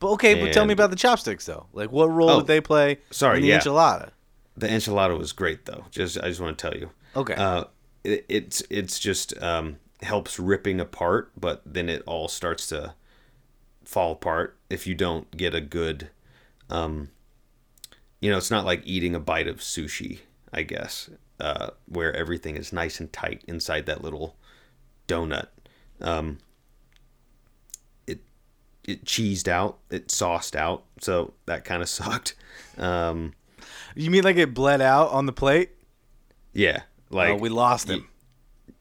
[0.00, 1.66] But okay, but tell me about the chopsticks though.
[1.72, 3.58] Like, what role Oh, did they play sorry, in the yeah.
[3.58, 4.10] enchilada?
[4.56, 5.86] The enchilada was great though.
[5.90, 6.90] Just I just want to tell you.
[7.16, 7.34] Okay.
[7.34, 7.64] Uh,
[8.04, 12.94] it, it's it's just um, helps ripping apart, but then it all starts to
[13.84, 16.10] fall apart if you don't get a good.
[16.70, 17.08] Um,
[18.20, 20.20] you know, it's not like eating a bite of sushi.
[20.52, 24.36] I guess uh, where everything is nice and tight inside that little
[25.06, 25.48] donut.
[26.00, 26.38] Um,
[28.06, 28.20] it
[28.84, 32.34] it cheesed out, it sauced out, so that kind of sucked.
[32.76, 33.34] Um,
[33.94, 35.70] You mean like it bled out on the plate?
[36.52, 38.08] Yeah, like oh, we lost him.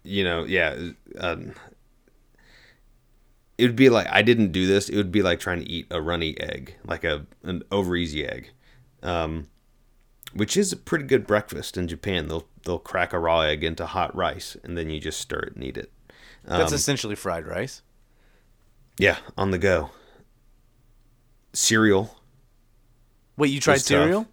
[0.03, 0.75] you know, yeah.
[1.19, 1.53] Um,
[3.57, 4.89] it would be like I didn't do this.
[4.89, 8.25] It would be like trying to eat a runny egg, like a an over easy
[8.25, 8.51] egg,
[9.03, 9.47] um,
[10.37, 12.27] which is a pretty good breakfast in Japan.
[12.27, 15.55] They'll they'll crack a raw egg into hot rice and then you just stir it
[15.55, 15.91] and eat it.
[16.45, 17.81] That's Um, essentially fried rice.
[18.97, 19.89] yeah, on the go.
[21.53, 22.15] Cereal,
[23.35, 23.85] Wait, you tried tough.
[23.85, 24.27] cereal?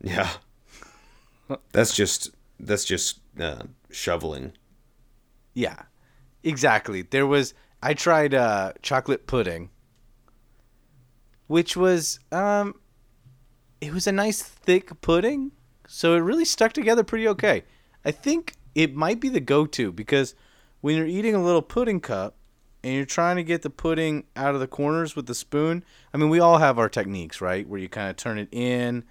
[0.00, 0.30] yeah.
[1.72, 4.52] That's just that's just uh, shoveling.
[5.54, 5.82] Yeah,
[6.42, 7.02] exactly.
[7.02, 7.52] There was
[7.82, 9.70] I tried uh, chocolate pudding,
[11.48, 12.76] which was um,
[13.82, 15.50] it was a nice thick pudding,
[15.88, 17.64] so it really stuck together pretty okay.
[18.04, 20.34] I think it might be the go-to because
[20.80, 22.36] when you're eating a little pudding cup
[22.84, 25.84] and you're trying to get the pudding out of the corners with the spoon.
[26.12, 27.68] I mean, we all have our techniques, right?
[27.68, 29.04] Where you kind of turn it in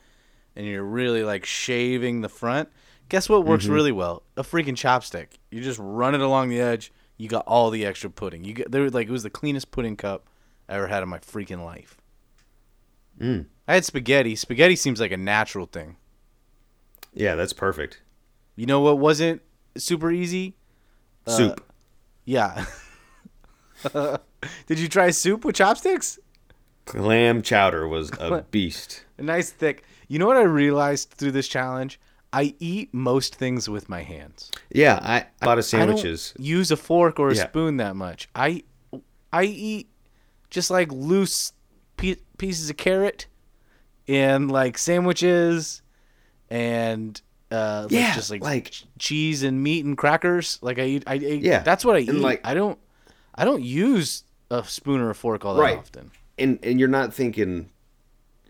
[0.56, 2.70] and you're really like shaving the front.
[3.10, 4.24] Guess what works really well?
[4.38, 5.28] A freaking chopstick.
[5.50, 6.94] You just run it along the edge.
[7.18, 8.44] You got all the extra pudding.
[8.46, 10.30] You get there like it was the cleanest pudding cup
[10.70, 11.98] I ever had in my freaking life.
[13.20, 13.46] Mm.
[13.72, 14.36] I had spaghetti.
[14.36, 15.96] Spaghetti seems like a natural thing.
[17.14, 18.02] Yeah, that's perfect.
[18.58, 19.42] You know what wasn't
[19.78, 20.58] super easy?
[21.26, 21.74] Uh, soup.
[22.26, 22.66] Yeah.
[24.68, 26.20] Did you try soup with chopsticks?
[26.86, 29.06] Clam chowder was a beast.
[29.18, 29.84] Nice thick.
[30.10, 31.98] You know what I realized through this challenge?
[32.34, 34.52] I eat most things with my hands.
[34.70, 36.34] Yeah, I a lot of I don't sandwiches.
[36.38, 37.48] use a fork or a Yeah.
[37.48, 38.28] spoon that much.
[38.36, 38.64] I
[39.32, 39.88] I eat
[40.50, 41.54] just like loose
[41.96, 43.28] pe- pieces of carrot
[44.12, 45.82] and like sandwiches
[46.50, 47.22] and
[47.52, 50.60] uh like Yeah, just like, like- cheese and meat and crackers.
[50.62, 52.14] Like I eat I eat, Yeah, that's what I eat.
[52.14, 52.78] like- I don't
[53.36, 55.78] I don't use a spoon or a fork all that Right.
[55.78, 56.12] often.
[56.38, 57.70] And and you're not thinking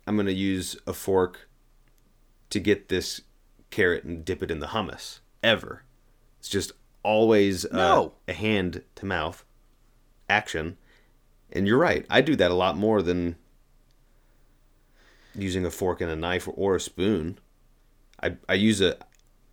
[0.07, 1.47] I'm going to use a fork
[2.49, 3.21] to get this
[3.69, 5.83] carrot and dip it in the hummus ever.
[6.39, 6.71] It's just
[7.03, 8.13] always uh, No.
[8.27, 9.45] a hand to mouth
[10.27, 10.77] action.
[11.51, 12.05] And you're right.
[12.09, 13.35] I do that a lot more than
[15.35, 17.39] using a fork and a knife or a spoon.
[18.21, 18.97] I I use a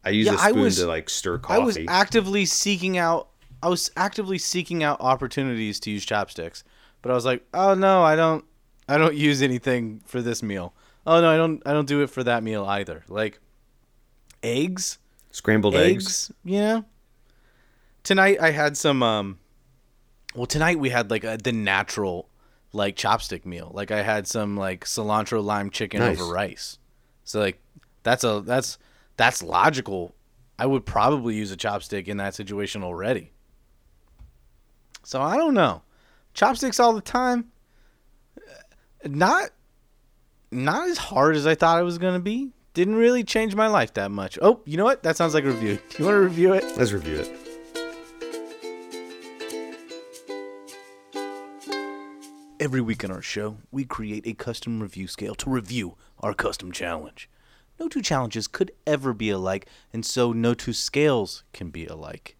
[0.05, 1.55] I use Yeah, a spoon was- to like stir coffee.
[1.55, 3.29] I was actively seeking out
[3.63, 6.63] I was actively seeking out opportunities to use chopsticks.
[7.03, 8.45] But I was like, "Oh no, I don't
[8.89, 10.75] I don't use anything for this meal.
[11.07, 13.41] Oh no, I don't I don't do it for that meal either." Like
[14.43, 14.99] eggs,
[15.31, 16.05] Scrambled eggs.
[16.31, 16.85] eggs, you know?
[18.05, 19.39] Tonight I had some um
[20.35, 22.28] well tonight we had like a, the natural
[22.73, 23.71] like chopstick meal.
[23.75, 26.21] Like I had some like cilantro lime chicken Nice.
[26.21, 26.79] over rice.
[27.25, 27.61] So like
[28.03, 28.79] that's a that's
[29.17, 30.15] that's logical.
[30.59, 33.33] I would probably use a chopstick in that situation already.
[35.05, 35.83] So I don't know.
[36.35, 37.51] Chopsticks all the time.
[38.37, 38.41] uh,
[39.09, 39.51] Not
[40.51, 42.51] not as hard as I thought it was going to be.
[42.75, 44.39] Didn't really change my life that much.
[44.41, 45.03] Oh, you know what?
[45.03, 45.79] That sounds like a review.
[45.91, 46.65] Do you want to review it?
[46.77, 47.48] Let's review it.
[52.69, 56.71] Every week on our show, we create a custom review scale to review our custom
[56.71, 57.31] challenge.
[57.81, 62.37] No two challenges could ever be alike, and so no two scales can be alike.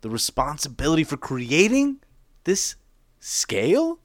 [0.00, 1.98] The responsibility for creating
[2.44, 2.76] this
[3.20, 3.98] scale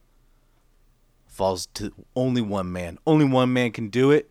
[1.28, 2.98] falls to only one man.
[3.08, 4.30] Only one man can do it.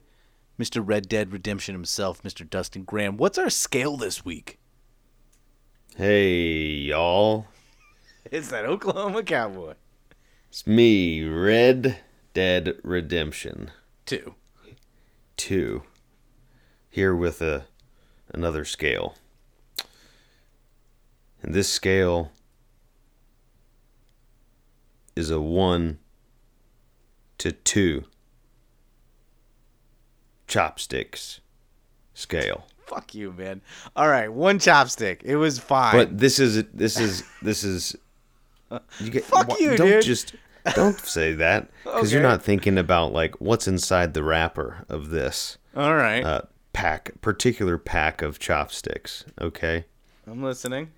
[0.58, 0.86] Mr.
[0.86, 2.46] Red Dead Redemption himself, Mr.
[2.46, 3.16] Dustin Graham.
[3.16, 4.58] What's our scale this week?
[5.96, 7.46] Hey, y'all.
[8.30, 9.74] It's that Oklahoma Cowboy.
[10.50, 11.98] It's me, Red
[12.34, 13.70] Dead Redemption
[14.04, 14.34] Two.
[15.36, 15.84] 2.
[16.90, 17.66] Here with a
[18.34, 19.14] another scale.
[21.40, 22.32] And this scale
[25.14, 25.98] is a 1
[27.38, 28.04] to 2
[30.48, 31.40] chopsticks
[32.12, 32.66] scale.
[32.86, 33.62] Fuck you, man.
[33.94, 35.22] All right, one chopstick.
[35.22, 35.94] It was fine.
[35.94, 37.94] But this is this is this is.
[39.00, 40.02] You get, Fuck you, don't dude.
[40.04, 40.34] just
[40.74, 45.58] don't say that because you're not thinking about like what's inside the wrapper of this
[45.76, 46.22] All right.
[46.24, 49.24] uh, pack, particular pack of chopsticks.
[49.40, 49.86] Okay,
[50.26, 50.90] I'm listening.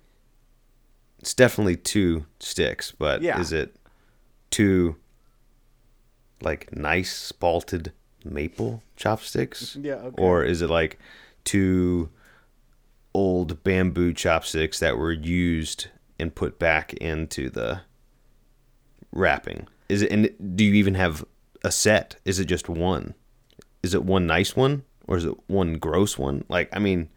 [1.19, 3.39] it's definitely two sticks, but Yeah.
[3.39, 3.75] is it
[4.51, 4.97] two
[6.41, 7.91] like nice spalted
[8.25, 9.75] maple chopsticks?
[9.77, 10.21] Yeah, okay.
[10.21, 10.99] Or is it like
[11.43, 12.09] two
[13.13, 15.87] old bamboo chopsticks that were used
[16.23, 17.81] and put back into the
[19.11, 19.67] wrapping?
[19.89, 21.23] Is it and do you even have
[21.63, 22.15] a set?
[22.25, 23.13] Is it just one?
[23.83, 26.45] Is it one nice one or is it one gross one?
[26.47, 27.09] Like I mean,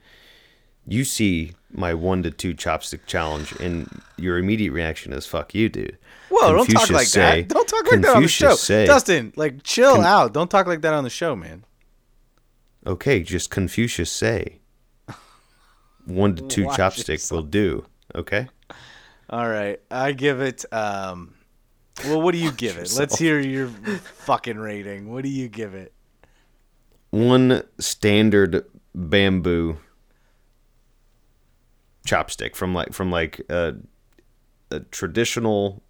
[0.86, 5.68] you see my one to two chopstick challenge and your immediate reaction is fuck you,
[5.68, 5.96] dude.
[6.28, 7.48] Whoa, don't talk like say- that.
[7.54, 8.54] Don't talk like that on the show.
[8.56, 10.34] Say- Dustin, like chill out.
[10.34, 11.64] Don't talk like that on the show, man.
[12.84, 14.60] Okay, just Confucius say.
[16.04, 17.86] One to two Watch chopstick will do.
[18.14, 18.48] Okay.
[19.28, 19.80] All right.
[19.90, 21.34] I give it um
[22.04, 22.94] well, what do you give it?
[22.96, 25.10] Let's hear your fucking rating.
[25.10, 25.92] What do you give it?
[27.10, 29.78] One standard bamboo
[32.06, 33.74] chopstick from like from like a,
[34.70, 35.82] a traditional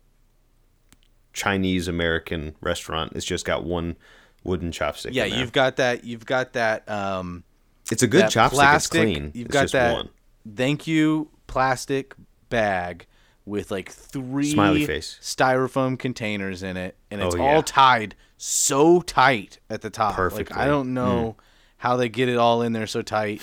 [1.32, 3.12] Chinese American restaurant.
[3.14, 3.96] It's just got one
[4.44, 5.10] wooden chopstick.
[5.12, 5.40] Yeah, in there.
[5.40, 7.42] you've got that you've got that um
[7.90, 8.50] it's a good that chopstick.
[8.50, 9.32] plastic, it's clean.
[9.34, 10.08] You've it's got just that one.
[10.54, 12.14] thank you plastic
[12.48, 13.06] bag
[13.46, 15.18] with like three Smiley face.
[15.22, 20.10] styrofoam containers in it, and it's Oh, all tied so tight at the top.
[20.10, 20.54] Like Perfectly.
[20.54, 20.60] Hmm.
[20.60, 21.36] I don't know
[21.78, 23.40] how they get it all in there so tight,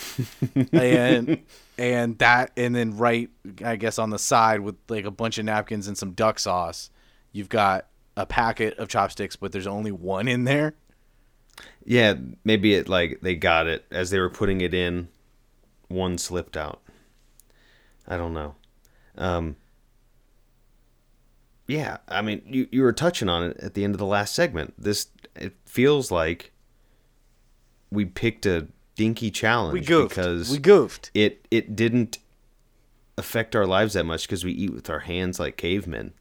[0.71, 1.41] and
[1.77, 3.29] and that and then right
[3.63, 6.89] I guess on the side with like a bunch of napkins and some duck sauce,
[7.31, 7.87] you've got
[8.17, 10.75] a packet of chopsticks, but there's only one in there.
[11.85, 15.07] Yeah, maybe it like they got it as they were putting it in.
[15.87, 16.81] One slipped out.
[18.07, 18.55] I don't know.
[19.17, 19.55] Um,
[21.67, 24.33] yeah, I mean, you you were touching on it at the end of the last
[24.35, 24.73] segment.
[24.77, 26.51] This it feels like
[27.91, 30.09] we picked a dinky challenge We goofed.
[30.09, 31.11] because we goofed.
[31.13, 32.17] it it didn't
[33.17, 36.13] affect our lives that much because we eat with our hands like cavemen.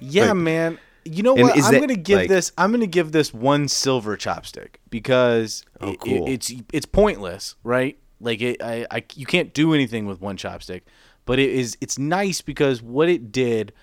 [0.00, 0.78] Yeah, Like- man.
[1.06, 1.54] You know what?
[1.62, 2.50] I'm that, gonna give like- this.
[2.56, 7.98] I'm gonna give this one silver chopstick because Oh, it- it's it's pointless, right?
[8.20, 10.80] Like it, I, I, you can't do anything with one chopstick,
[11.26, 11.76] but it is.
[11.82, 13.74] It's nice because what it did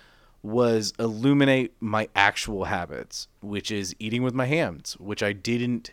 [0.44, 5.92] was illuminate my actual habits, which is eating with my hands, which I didn't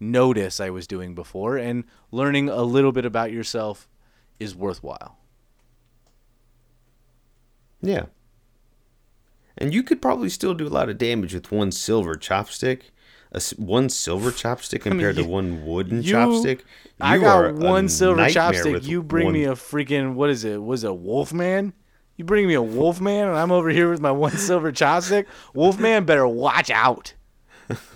[0.00, 3.88] notice I was doing before, and learning a little bit about yourself
[4.40, 5.16] is worthwhile.
[7.80, 8.06] Yeah.
[9.58, 12.82] And you could probably still do a lot of damage with one silver chopstick.
[13.32, 16.60] A one silver chopstick compared you- to one wooden you- chopstick.
[17.00, 18.84] I You got are one silver chopstick.
[18.84, 20.62] You bring one- me a freaking what is it?
[20.62, 21.72] Was it Wolfman?
[22.16, 25.26] You bring me a Wolfman, and I'm over here with my one silver chopstick.
[25.54, 27.12] Wolfman better watch out.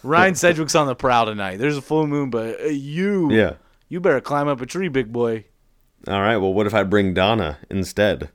[0.02, 1.58] Ryan Sedgwick's on the prowl tonight.
[1.58, 3.54] There's a full moon, but uh, you, Yeah.
[3.88, 5.44] you better climb up a tree, big boy.
[6.08, 6.36] All right.
[6.38, 8.30] Well, what if I bring Donna instead?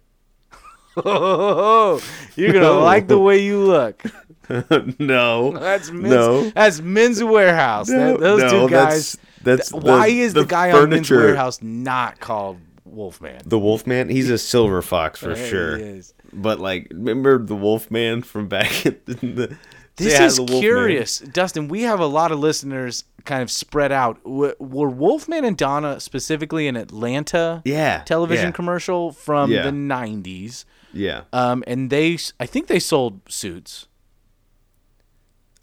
[0.97, 2.01] Oh,
[2.35, 4.01] you're gonna like the way you look.
[4.99, 5.51] no.
[5.57, 6.49] That's men's, No.
[6.51, 7.89] that's men's Wearhouse.
[7.89, 9.17] No, That- those no, two that's- guys.
[9.43, 12.57] that's th- the- why is the, the guy on men's Wearhouse not called
[12.95, 13.41] Wolfman?
[13.45, 15.77] The Wolfman, he's a silver fox for Yeah, sure.
[15.77, 16.13] is.
[16.33, 19.57] But like, remember the Wolfman from back in the.
[19.97, 21.69] This is curious, Dustin.
[21.69, 24.21] We have a lot of listeners kind of spread out.
[24.25, 28.51] W- were Wolfman and Donna specifically an Atlanta Yeah, television yeah.
[28.51, 29.61] commercial from Yeah.
[29.63, 30.65] the '90s?
[30.91, 33.87] Yeah, Um, and they, I think they sold suits.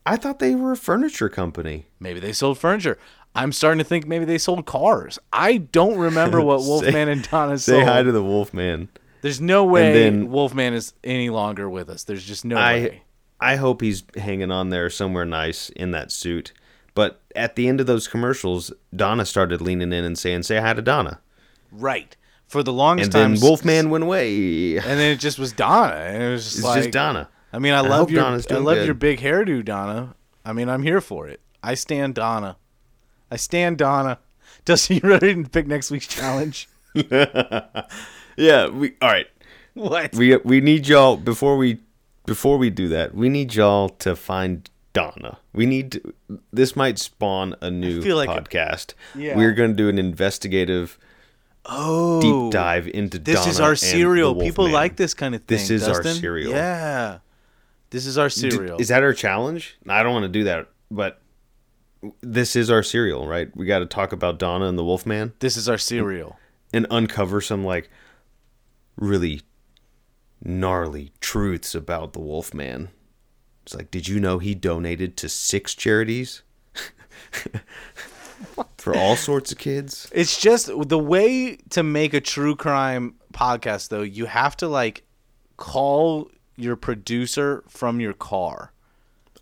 [0.05, 1.87] I thought they were a furniture company.
[2.01, 2.99] Maybe they sold furniture.
[3.35, 5.19] I'm starting to think maybe they sold cars.
[5.33, 7.81] I don't remember what Say- Wolfman and Donna sold.
[7.81, 8.89] Say hi to the Wolfman.
[9.23, 12.05] There's no way then- Wolfman is any longer with us.
[12.05, 13.03] There's just no I way.
[13.41, 16.53] I hope he's hanging on there somewhere nice in that suit.
[16.95, 20.75] But at the end of those commercials, Donna started leaning in and saying, "Say hi
[20.75, 21.21] to Donna,"
[21.73, 22.17] Right.
[22.47, 24.77] For the longest and time, Wolfman went away.
[24.77, 27.31] and then it just was Donna, and it was just It's like just Donna.
[27.51, 28.85] I mean, I I love your I love good.
[28.85, 30.15] your big hairdo, Donna.
[30.45, 31.41] I mean, I'm here for it.
[31.63, 32.57] I stand Donna.
[33.33, 34.19] I stand Donna.
[34.67, 36.69] Dustin, you ready to pick next week's challenge?
[38.35, 39.27] Yeah, we all right.
[39.75, 40.15] What?
[40.15, 41.81] We we need y'all before we
[42.25, 43.15] before we do that.
[43.15, 45.39] We need y'all to find Donna.
[45.53, 46.15] We need to,
[46.51, 48.95] this might spawn a new feel like- podcast.
[49.15, 49.37] Yeah.
[49.37, 50.99] We're going to do an investigative
[51.67, 54.35] oh, deep dive into This Donna is our Serial.
[54.35, 54.73] People Wolfman.
[54.73, 55.59] like this kind of thing.
[55.59, 56.15] This is our Dustin.
[56.23, 56.53] Serial.
[56.53, 57.19] Yeah,
[57.91, 58.81] this is our D- Serial.
[58.81, 59.77] Is that our challenge?
[59.87, 61.21] I don't want to do that, but
[62.21, 63.55] this is our serial, right?
[63.57, 66.39] We got to talk about Donna and the Wolfman this is our Serial.
[66.73, 67.91] and uncover some like
[68.97, 69.43] really
[70.45, 72.89] gnarly truths about the Wolfman.
[73.65, 76.43] It's like, did you know he donated to six charities
[78.77, 80.09] for all sorts of kids?
[80.13, 84.03] It's just the way to make a true crime podcast, though.
[84.03, 85.05] You have to like
[85.57, 88.72] call your producer from your car.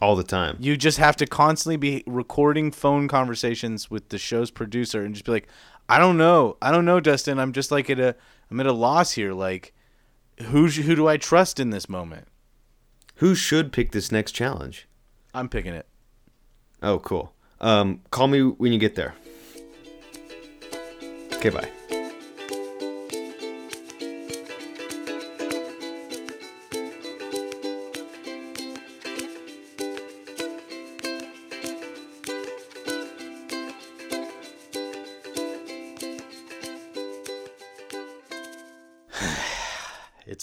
[0.01, 0.57] All the time.
[0.59, 5.27] You just have to constantly be recording phone conversations with the show's producer and just
[5.27, 5.49] be like,
[5.89, 7.39] I don't know, I don't know, Dustin.
[7.39, 8.17] I'm just like at a,
[8.51, 9.35] I'm at a loss here.
[9.35, 9.75] Like,
[10.39, 12.29] who who do I trust in this moment?
[13.17, 14.89] Who should pick this next challenge?
[15.35, 15.87] I'm picking it.
[16.83, 17.35] Oh, cool.
[17.61, 19.15] Um, call me when you get there.
[21.35, 21.71] Okay, bye.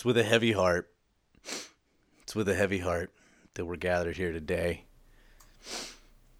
[0.07, 0.89] With a heavy heart.
[2.23, 3.11] It's with a heavy heart
[3.55, 4.85] that we're gathered here today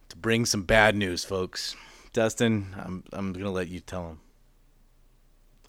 [0.08, 1.76] to bring some bad news, folks.
[2.14, 4.22] Dustin, I'm I'm gonna let you tell them.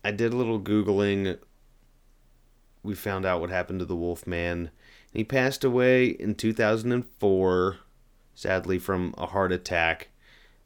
[0.05, 1.39] I did a little Googling.
[2.85, 4.71] We found out what happened to the Wolfman.
[5.13, 7.79] He passed away in 2004,
[8.37, 10.11] sadly, from a heart attack.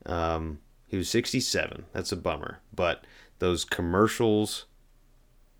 [0.04, 1.86] Um, he was 67.
[1.94, 2.58] That's a bummer.
[2.74, 3.06] But
[3.38, 4.66] those commercials,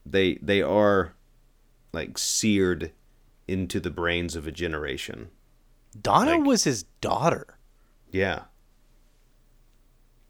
[0.05, 1.15] they they are
[1.93, 2.93] like seared
[3.49, 5.29] into the brains of a generation.
[6.01, 7.59] Donna Like- was his daughter.
[8.11, 8.45] Yeah.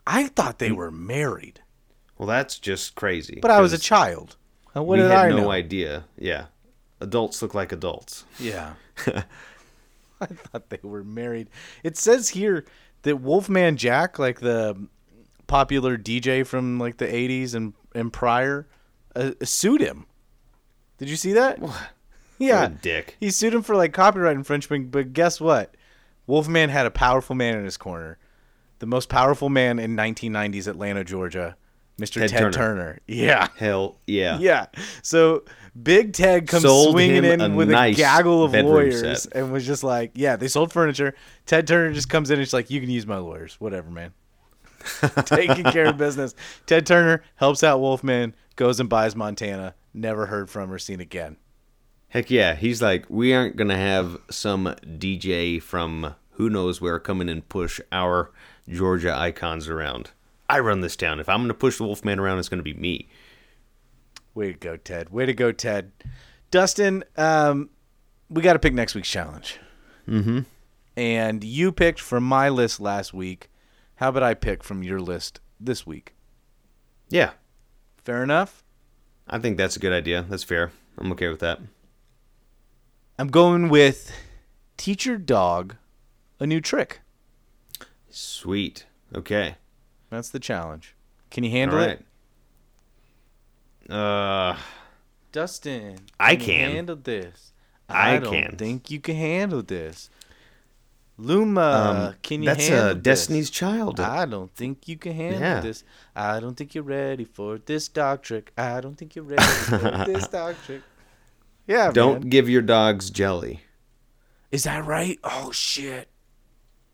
[0.06, 1.60] I thought they were married,
[2.18, 3.38] Well, that's just crazy.
[3.40, 4.36] but I was a child.
[4.72, 5.50] What we did had I no know?
[5.52, 6.04] idea.
[6.18, 6.46] Yeah.
[7.00, 8.24] Adults look like adults.
[8.38, 8.74] Yeah.
[10.20, 11.48] I thought they were married.
[11.84, 12.64] It says here
[13.02, 14.76] that Wolfman Jack, like the
[15.46, 18.66] popular DJ from like the 80s and, and prior,
[19.14, 20.06] uh, sued him.
[21.02, 21.58] Did you see that?
[22.38, 22.70] Yeah.
[22.80, 23.16] Dick.
[23.20, 25.76] He sued him for like copyright infringement, but guess what?
[26.26, 28.18] Wolfman had a powerful man in his corner.
[28.80, 31.56] the most powerful man in 1990s Atlanta, Georgia,
[32.00, 32.14] Mr.
[32.14, 32.52] Ted, Ted Turner.
[32.52, 32.98] Turner.
[33.06, 33.46] Yeah.
[33.56, 34.38] Hell yeah.
[34.38, 34.66] Yeah.
[35.02, 35.44] So
[35.80, 39.36] Big Ted comes Sold swinging in a with nice a gaggle of lawyers set.
[39.36, 41.14] and was just like, yeah, they sold furniture.
[41.46, 44.12] Ted Turner just comes in and just like, you can use my lawyers, whatever, man.
[45.26, 46.34] Taking care of business.
[46.66, 49.74] Ted Turner helps out Wolfman, goes and buys Montana.
[49.94, 51.36] Never heard from or seen again.
[52.08, 52.54] Heck yeah.
[52.54, 57.28] He's like, we aren't going to have some DJ from who knows where come in
[57.28, 58.30] and push our
[58.68, 60.10] Georgia icons around.
[60.48, 61.20] I run this town.
[61.20, 63.08] If I'm going to push the Wolfman around, it's going to be me.
[64.34, 65.10] Way to go, Ted.
[65.10, 65.92] Way to go, Ted.
[66.50, 67.70] Dustin, um,
[68.28, 69.58] we got to pick next week's challenge.
[70.08, 70.40] Mm-hmm.
[70.96, 73.50] And you picked from my list last week.
[73.96, 76.14] How about I pick from your list this week?
[77.08, 77.32] Yeah.
[78.04, 78.61] Fair enough.
[79.32, 80.26] I think that's a good idea.
[80.28, 80.72] That's fair.
[80.98, 81.58] I'm okay with that.
[83.18, 84.12] I'm going with
[84.76, 85.76] teach your dog
[86.38, 87.00] a new trick.
[88.10, 88.84] Sweet.
[89.14, 89.56] Okay.
[90.10, 90.94] That's the challenge.
[91.30, 92.00] Can you handle right.
[93.88, 93.90] it?
[93.90, 94.56] Uh,
[95.32, 96.70] Dustin, I you can.
[96.72, 97.52] handle this.
[97.88, 98.56] I don't can.
[98.56, 100.10] think you can handle this.
[101.18, 101.60] Luma,
[102.10, 103.02] um, can you that's handle uh, this?
[103.02, 104.00] Destiny's Child.
[104.00, 105.60] I don't think you can handle Yeah.
[105.60, 105.84] this.
[106.16, 108.52] I don't think you're ready for this dog trick.
[108.56, 110.82] I don't think you're ready for this dog trick.
[111.66, 112.28] Yeah, Don't man.
[112.30, 113.60] give your dogs jelly.
[114.50, 115.18] Is that right?
[115.22, 116.08] Oh shit.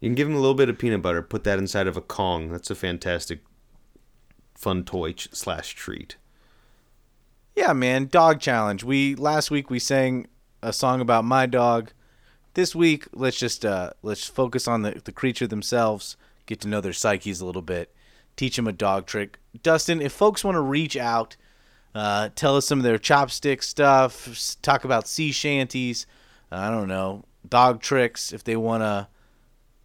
[0.01, 1.23] You can give them a little bit of peanut butter.
[1.23, 2.51] Put that inside of a Kong.
[2.53, 3.41] That's a fantastic,
[4.55, 6.17] fun toy ch- slash treat.
[7.57, 8.07] Yeah, man.
[8.07, 8.85] Dog challenge.
[8.85, 10.27] We last week we sang
[10.63, 11.93] a song about my dog.
[12.59, 16.17] This week, let's just uh, let's focus on the, the creature themselves.
[16.47, 17.95] Get to know their psyches a little bit.
[18.35, 19.39] Teach them a dog trick.
[19.63, 21.37] Dustin, if folks want to reach out,
[21.95, 24.57] uh, tell us some of their chopstick stuff.
[24.61, 26.05] Talk about sea shanties.
[26.51, 28.33] I don't know dog tricks.
[28.33, 29.09] If they wanna,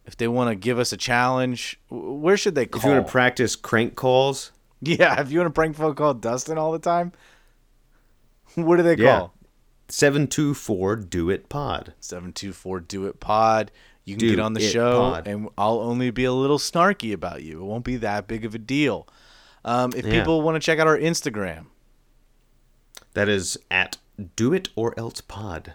[0.08, 2.80] if they wanna give us a challenge, where should they call?
[2.80, 4.52] If you want to practice crank calls,
[4.82, 7.12] yeah, if you want to prank phone call Dustin all the time,
[8.56, 9.20] what do they Yeah.
[9.20, 9.34] call?
[9.94, 11.94] 724 Do It Pod.
[12.00, 13.70] 724 Do It Pod.
[14.06, 15.28] You can Do get on the show, Pod.
[15.28, 17.62] and I'll only be a little snarky about you.
[17.62, 19.08] It won't be that big of a deal.
[19.64, 20.20] Um, if Yeah.
[20.20, 21.68] people want to check out our Instagram,
[23.14, 23.98] That is at
[24.36, 25.74] Do It or Else Pod.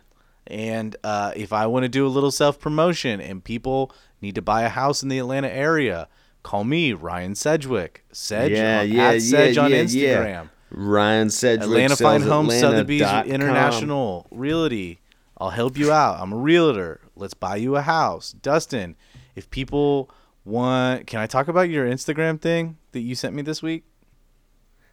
[0.48, 4.42] and uh, if I want to do a little self promotion and people need to
[4.42, 6.08] buy a house in the Atlanta area,
[6.42, 8.02] call me, Ryan Sedgwick.
[8.10, 10.50] Sedge yeah, on, yeah, at Sedge yeah, on yeah, Instagram.
[10.70, 10.78] Yeah.
[10.80, 11.68] Ryan Sedgwick.
[11.68, 13.34] Atlanta Fine sells Homes, Sotheby's Atlanta.com.
[13.34, 15.00] International Realty.
[15.38, 16.20] I'll help you out.
[16.20, 17.00] I'm a realtor.
[17.14, 18.32] Let's buy you a house.
[18.32, 18.96] Dustin,
[19.36, 20.10] if people
[20.44, 23.84] want, can I talk about your Instagram thing that you sent me this week?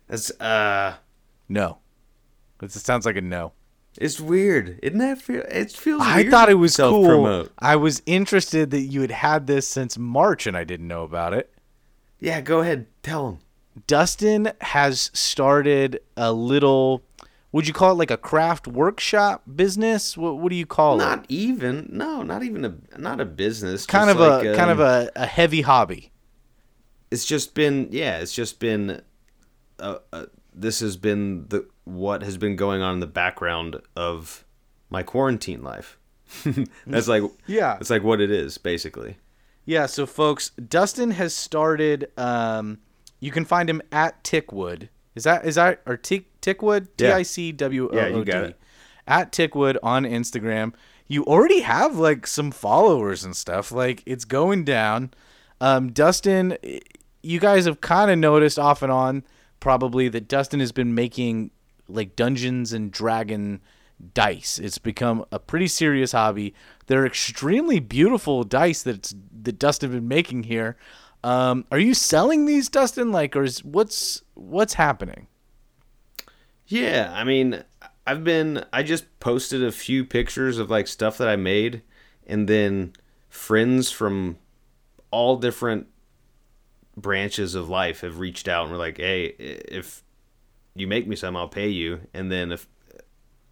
[0.07, 0.95] That's uh,
[1.49, 1.79] No.
[2.61, 3.53] It sounds like a no.
[3.99, 4.79] it's weird.
[4.81, 5.41] Isn't that feel?
[5.49, 6.01] It feels.
[6.03, 7.47] I weird thought it was cool.
[7.59, 11.33] I was interested that you had had this since March and I didn't know about
[11.33, 11.51] it.
[12.19, 12.87] Yeah, go ahead.
[13.03, 13.39] Tell him.
[13.87, 17.03] Dustin has started a little,
[17.51, 20.17] would you call it like a craft workshop business?
[20.17, 21.03] What, what do you call it?
[21.03, 21.89] Not even.
[21.91, 22.97] No, not even a.
[22.99, 23.85] Not a business.
[23.85, 26.11] kind of just a like, kind of um, a, a heavy hobby.
[27.11, 29.01] it's just been yeah it's just been
[29.79, 34.43] uh, uh, this has been the what has been going on in the background of
[34.89, 35.97] my quarantine life
[36.87, 37.77] that's like Yeah.
[37.79, 39.17] it's like what it is basically
[39.65, 42.09] Yeah, so folks, Dustin has started.
[42.17, 42.79] Um,
[43.25, 44.89] you can find him at Ticwood.
[45.15, 46.87] Is that is that or Tick Ticwood?
[46.95, 47.07] T.
[47.07, 48.59] I C W O O it.
[49.07, 50.73] At Ticwood on Instagram.
[51.07, 53.71] You already have like some followers and stuff.
[53.71, 55.11] Like it's going down.
[55.59, 56.55] Um, Dustin,
[57.23, 59.23] you guys have kind of noticed off and on
[59.59, 61.49] probably that Dustin has been making
[61.87, 63.59] like Dungeons and Dragon
[64.13, 64.59] dice.
[64.59, 66.53] It's become a pretty serious hobby.
[66.85, 70.77] They're extremely beautiful dice that's that Dustin been making here.
[71.25, 73.11] Um, are you selling these, Dustin?
[73.11, 75.27] Like, or is what's what's happening?
[76.67, 77.63] yeah i mean
[78.07, 81.81] i've been i just posted a few pictures of like stuff that i made
[82.25, 82.93] and then
[83.29, 84.37] friends from
[85.11, 85.87] all different
[86.97, 90.03] branches of life have reached out and were like hey if
[90.75, 92.67] you make me some i'll pay you and then if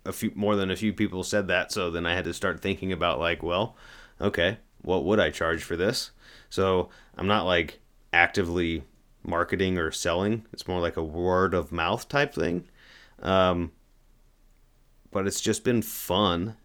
[0.05, 2.61] a few more than a few people said that so then i had to start
[2.61, 3.76] thinking about like well
[4.19, 6.11] okay what would i charge for this
[6.49, 7.80] so i'm not like
[8.11, 8.84] actively
[9.24, 12.66] marketing or selling it's more like a word of mouth type thing
[13.22, 13.72] um,
[15.11, 16.57] but it's just been fun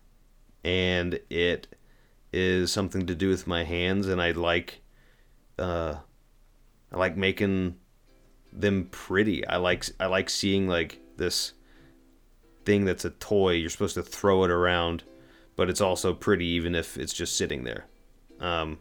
[0.64, 1.76] and it
[2.32, 4.80] is something to do with my hands and i like
[5.58, 5.94] uh,
[6.92, 7.76] i like making
[8.52, 11.52] them pretty i like i like seeing like this
[12.68, 13.52] thing that's a toy.
[13.52, 15.02] You're supposed to throw it around,
[15.56, 17.86] but it's also pretty even if it's just sitting there.
[18.40, 18.78] Um,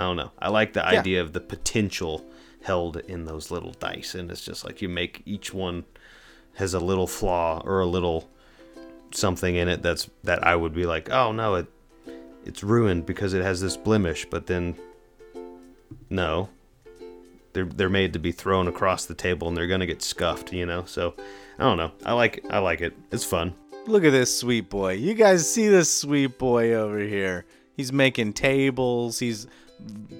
[0.00, 0.30] I don't know.
[0.38, 2.24] I like the idea of the potential
[2.62, 5.84] held in those little dice, and it's just like you make each one
[6.54, 8.30] has a little flaw or a little
[9.10, 11.66] something in it that's that I would be like, oh no, it
[12.46, 14.74] it's ruined because it has this blemish, but then
[16.08, 16.48] no,
[17.52, 20.64] they're they're made to be thrown across the table and they're gonna get scuffed, you
[20.64, 20.86] know.
[20.86, 21.14] So
[21.58, 21.92] I don't know.
[22.06, 22.96] I like I like it.
[23.12, 23.54] It's fun.
[23.86, 24.94] Look at this sweet boy.
[24.94, 27.44] You guys see this sweet boy over here.
[27.76, 29.18] He's making tables.
[29.18, 29.46] He's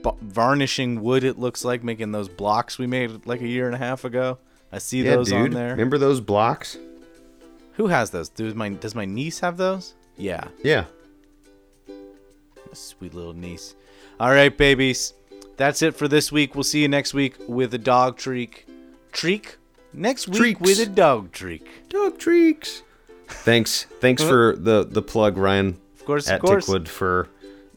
[0.02, 3.74] b- varnishing wood, it looks like, making those blocks we made like a year and
[3.74, 4.38] a half ago.
[4.72, 5.38] I see Yeah, those dude.
[5.38, 5.70] on there.
[5.70, 6.76] Remember those blocks?
[7.74, 8.28] Who has those?
[8.28, 9.94] Does my, does my niece have those?
[10.16, 10.48] Yeah.
[10.62, 10.84] Yeah.
[12.72, 13.74] Sweet little niece.
[14.20, 15.14] All right, babies.
[15.56, 16.54] That's it for this week.
[16.54, 18.64] We'll see you next week with a dog treek.
[19.12, 19.56] Treek?
[19.92, 20.60] Next week Treeks.
[20.60, 21.62] with a dog treek.
[21.88, 22.82] Dog treeks.
[23.26, 23.84] Thanks.
[24.00, 25.76] Thanks for the the plug, Ryan.
[25.98, 26.66] Of course, at of course.
[26.68, 27.28] Ticwood for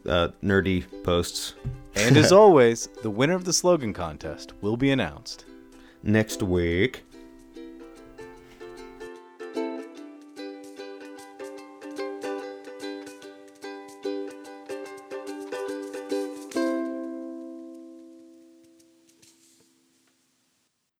[0.08, 1.54] uh, nerdy posts.
[1.96, 5.44] And as always, the winner of the slogan contest will be announced.
[6.02, 7.03] Next week.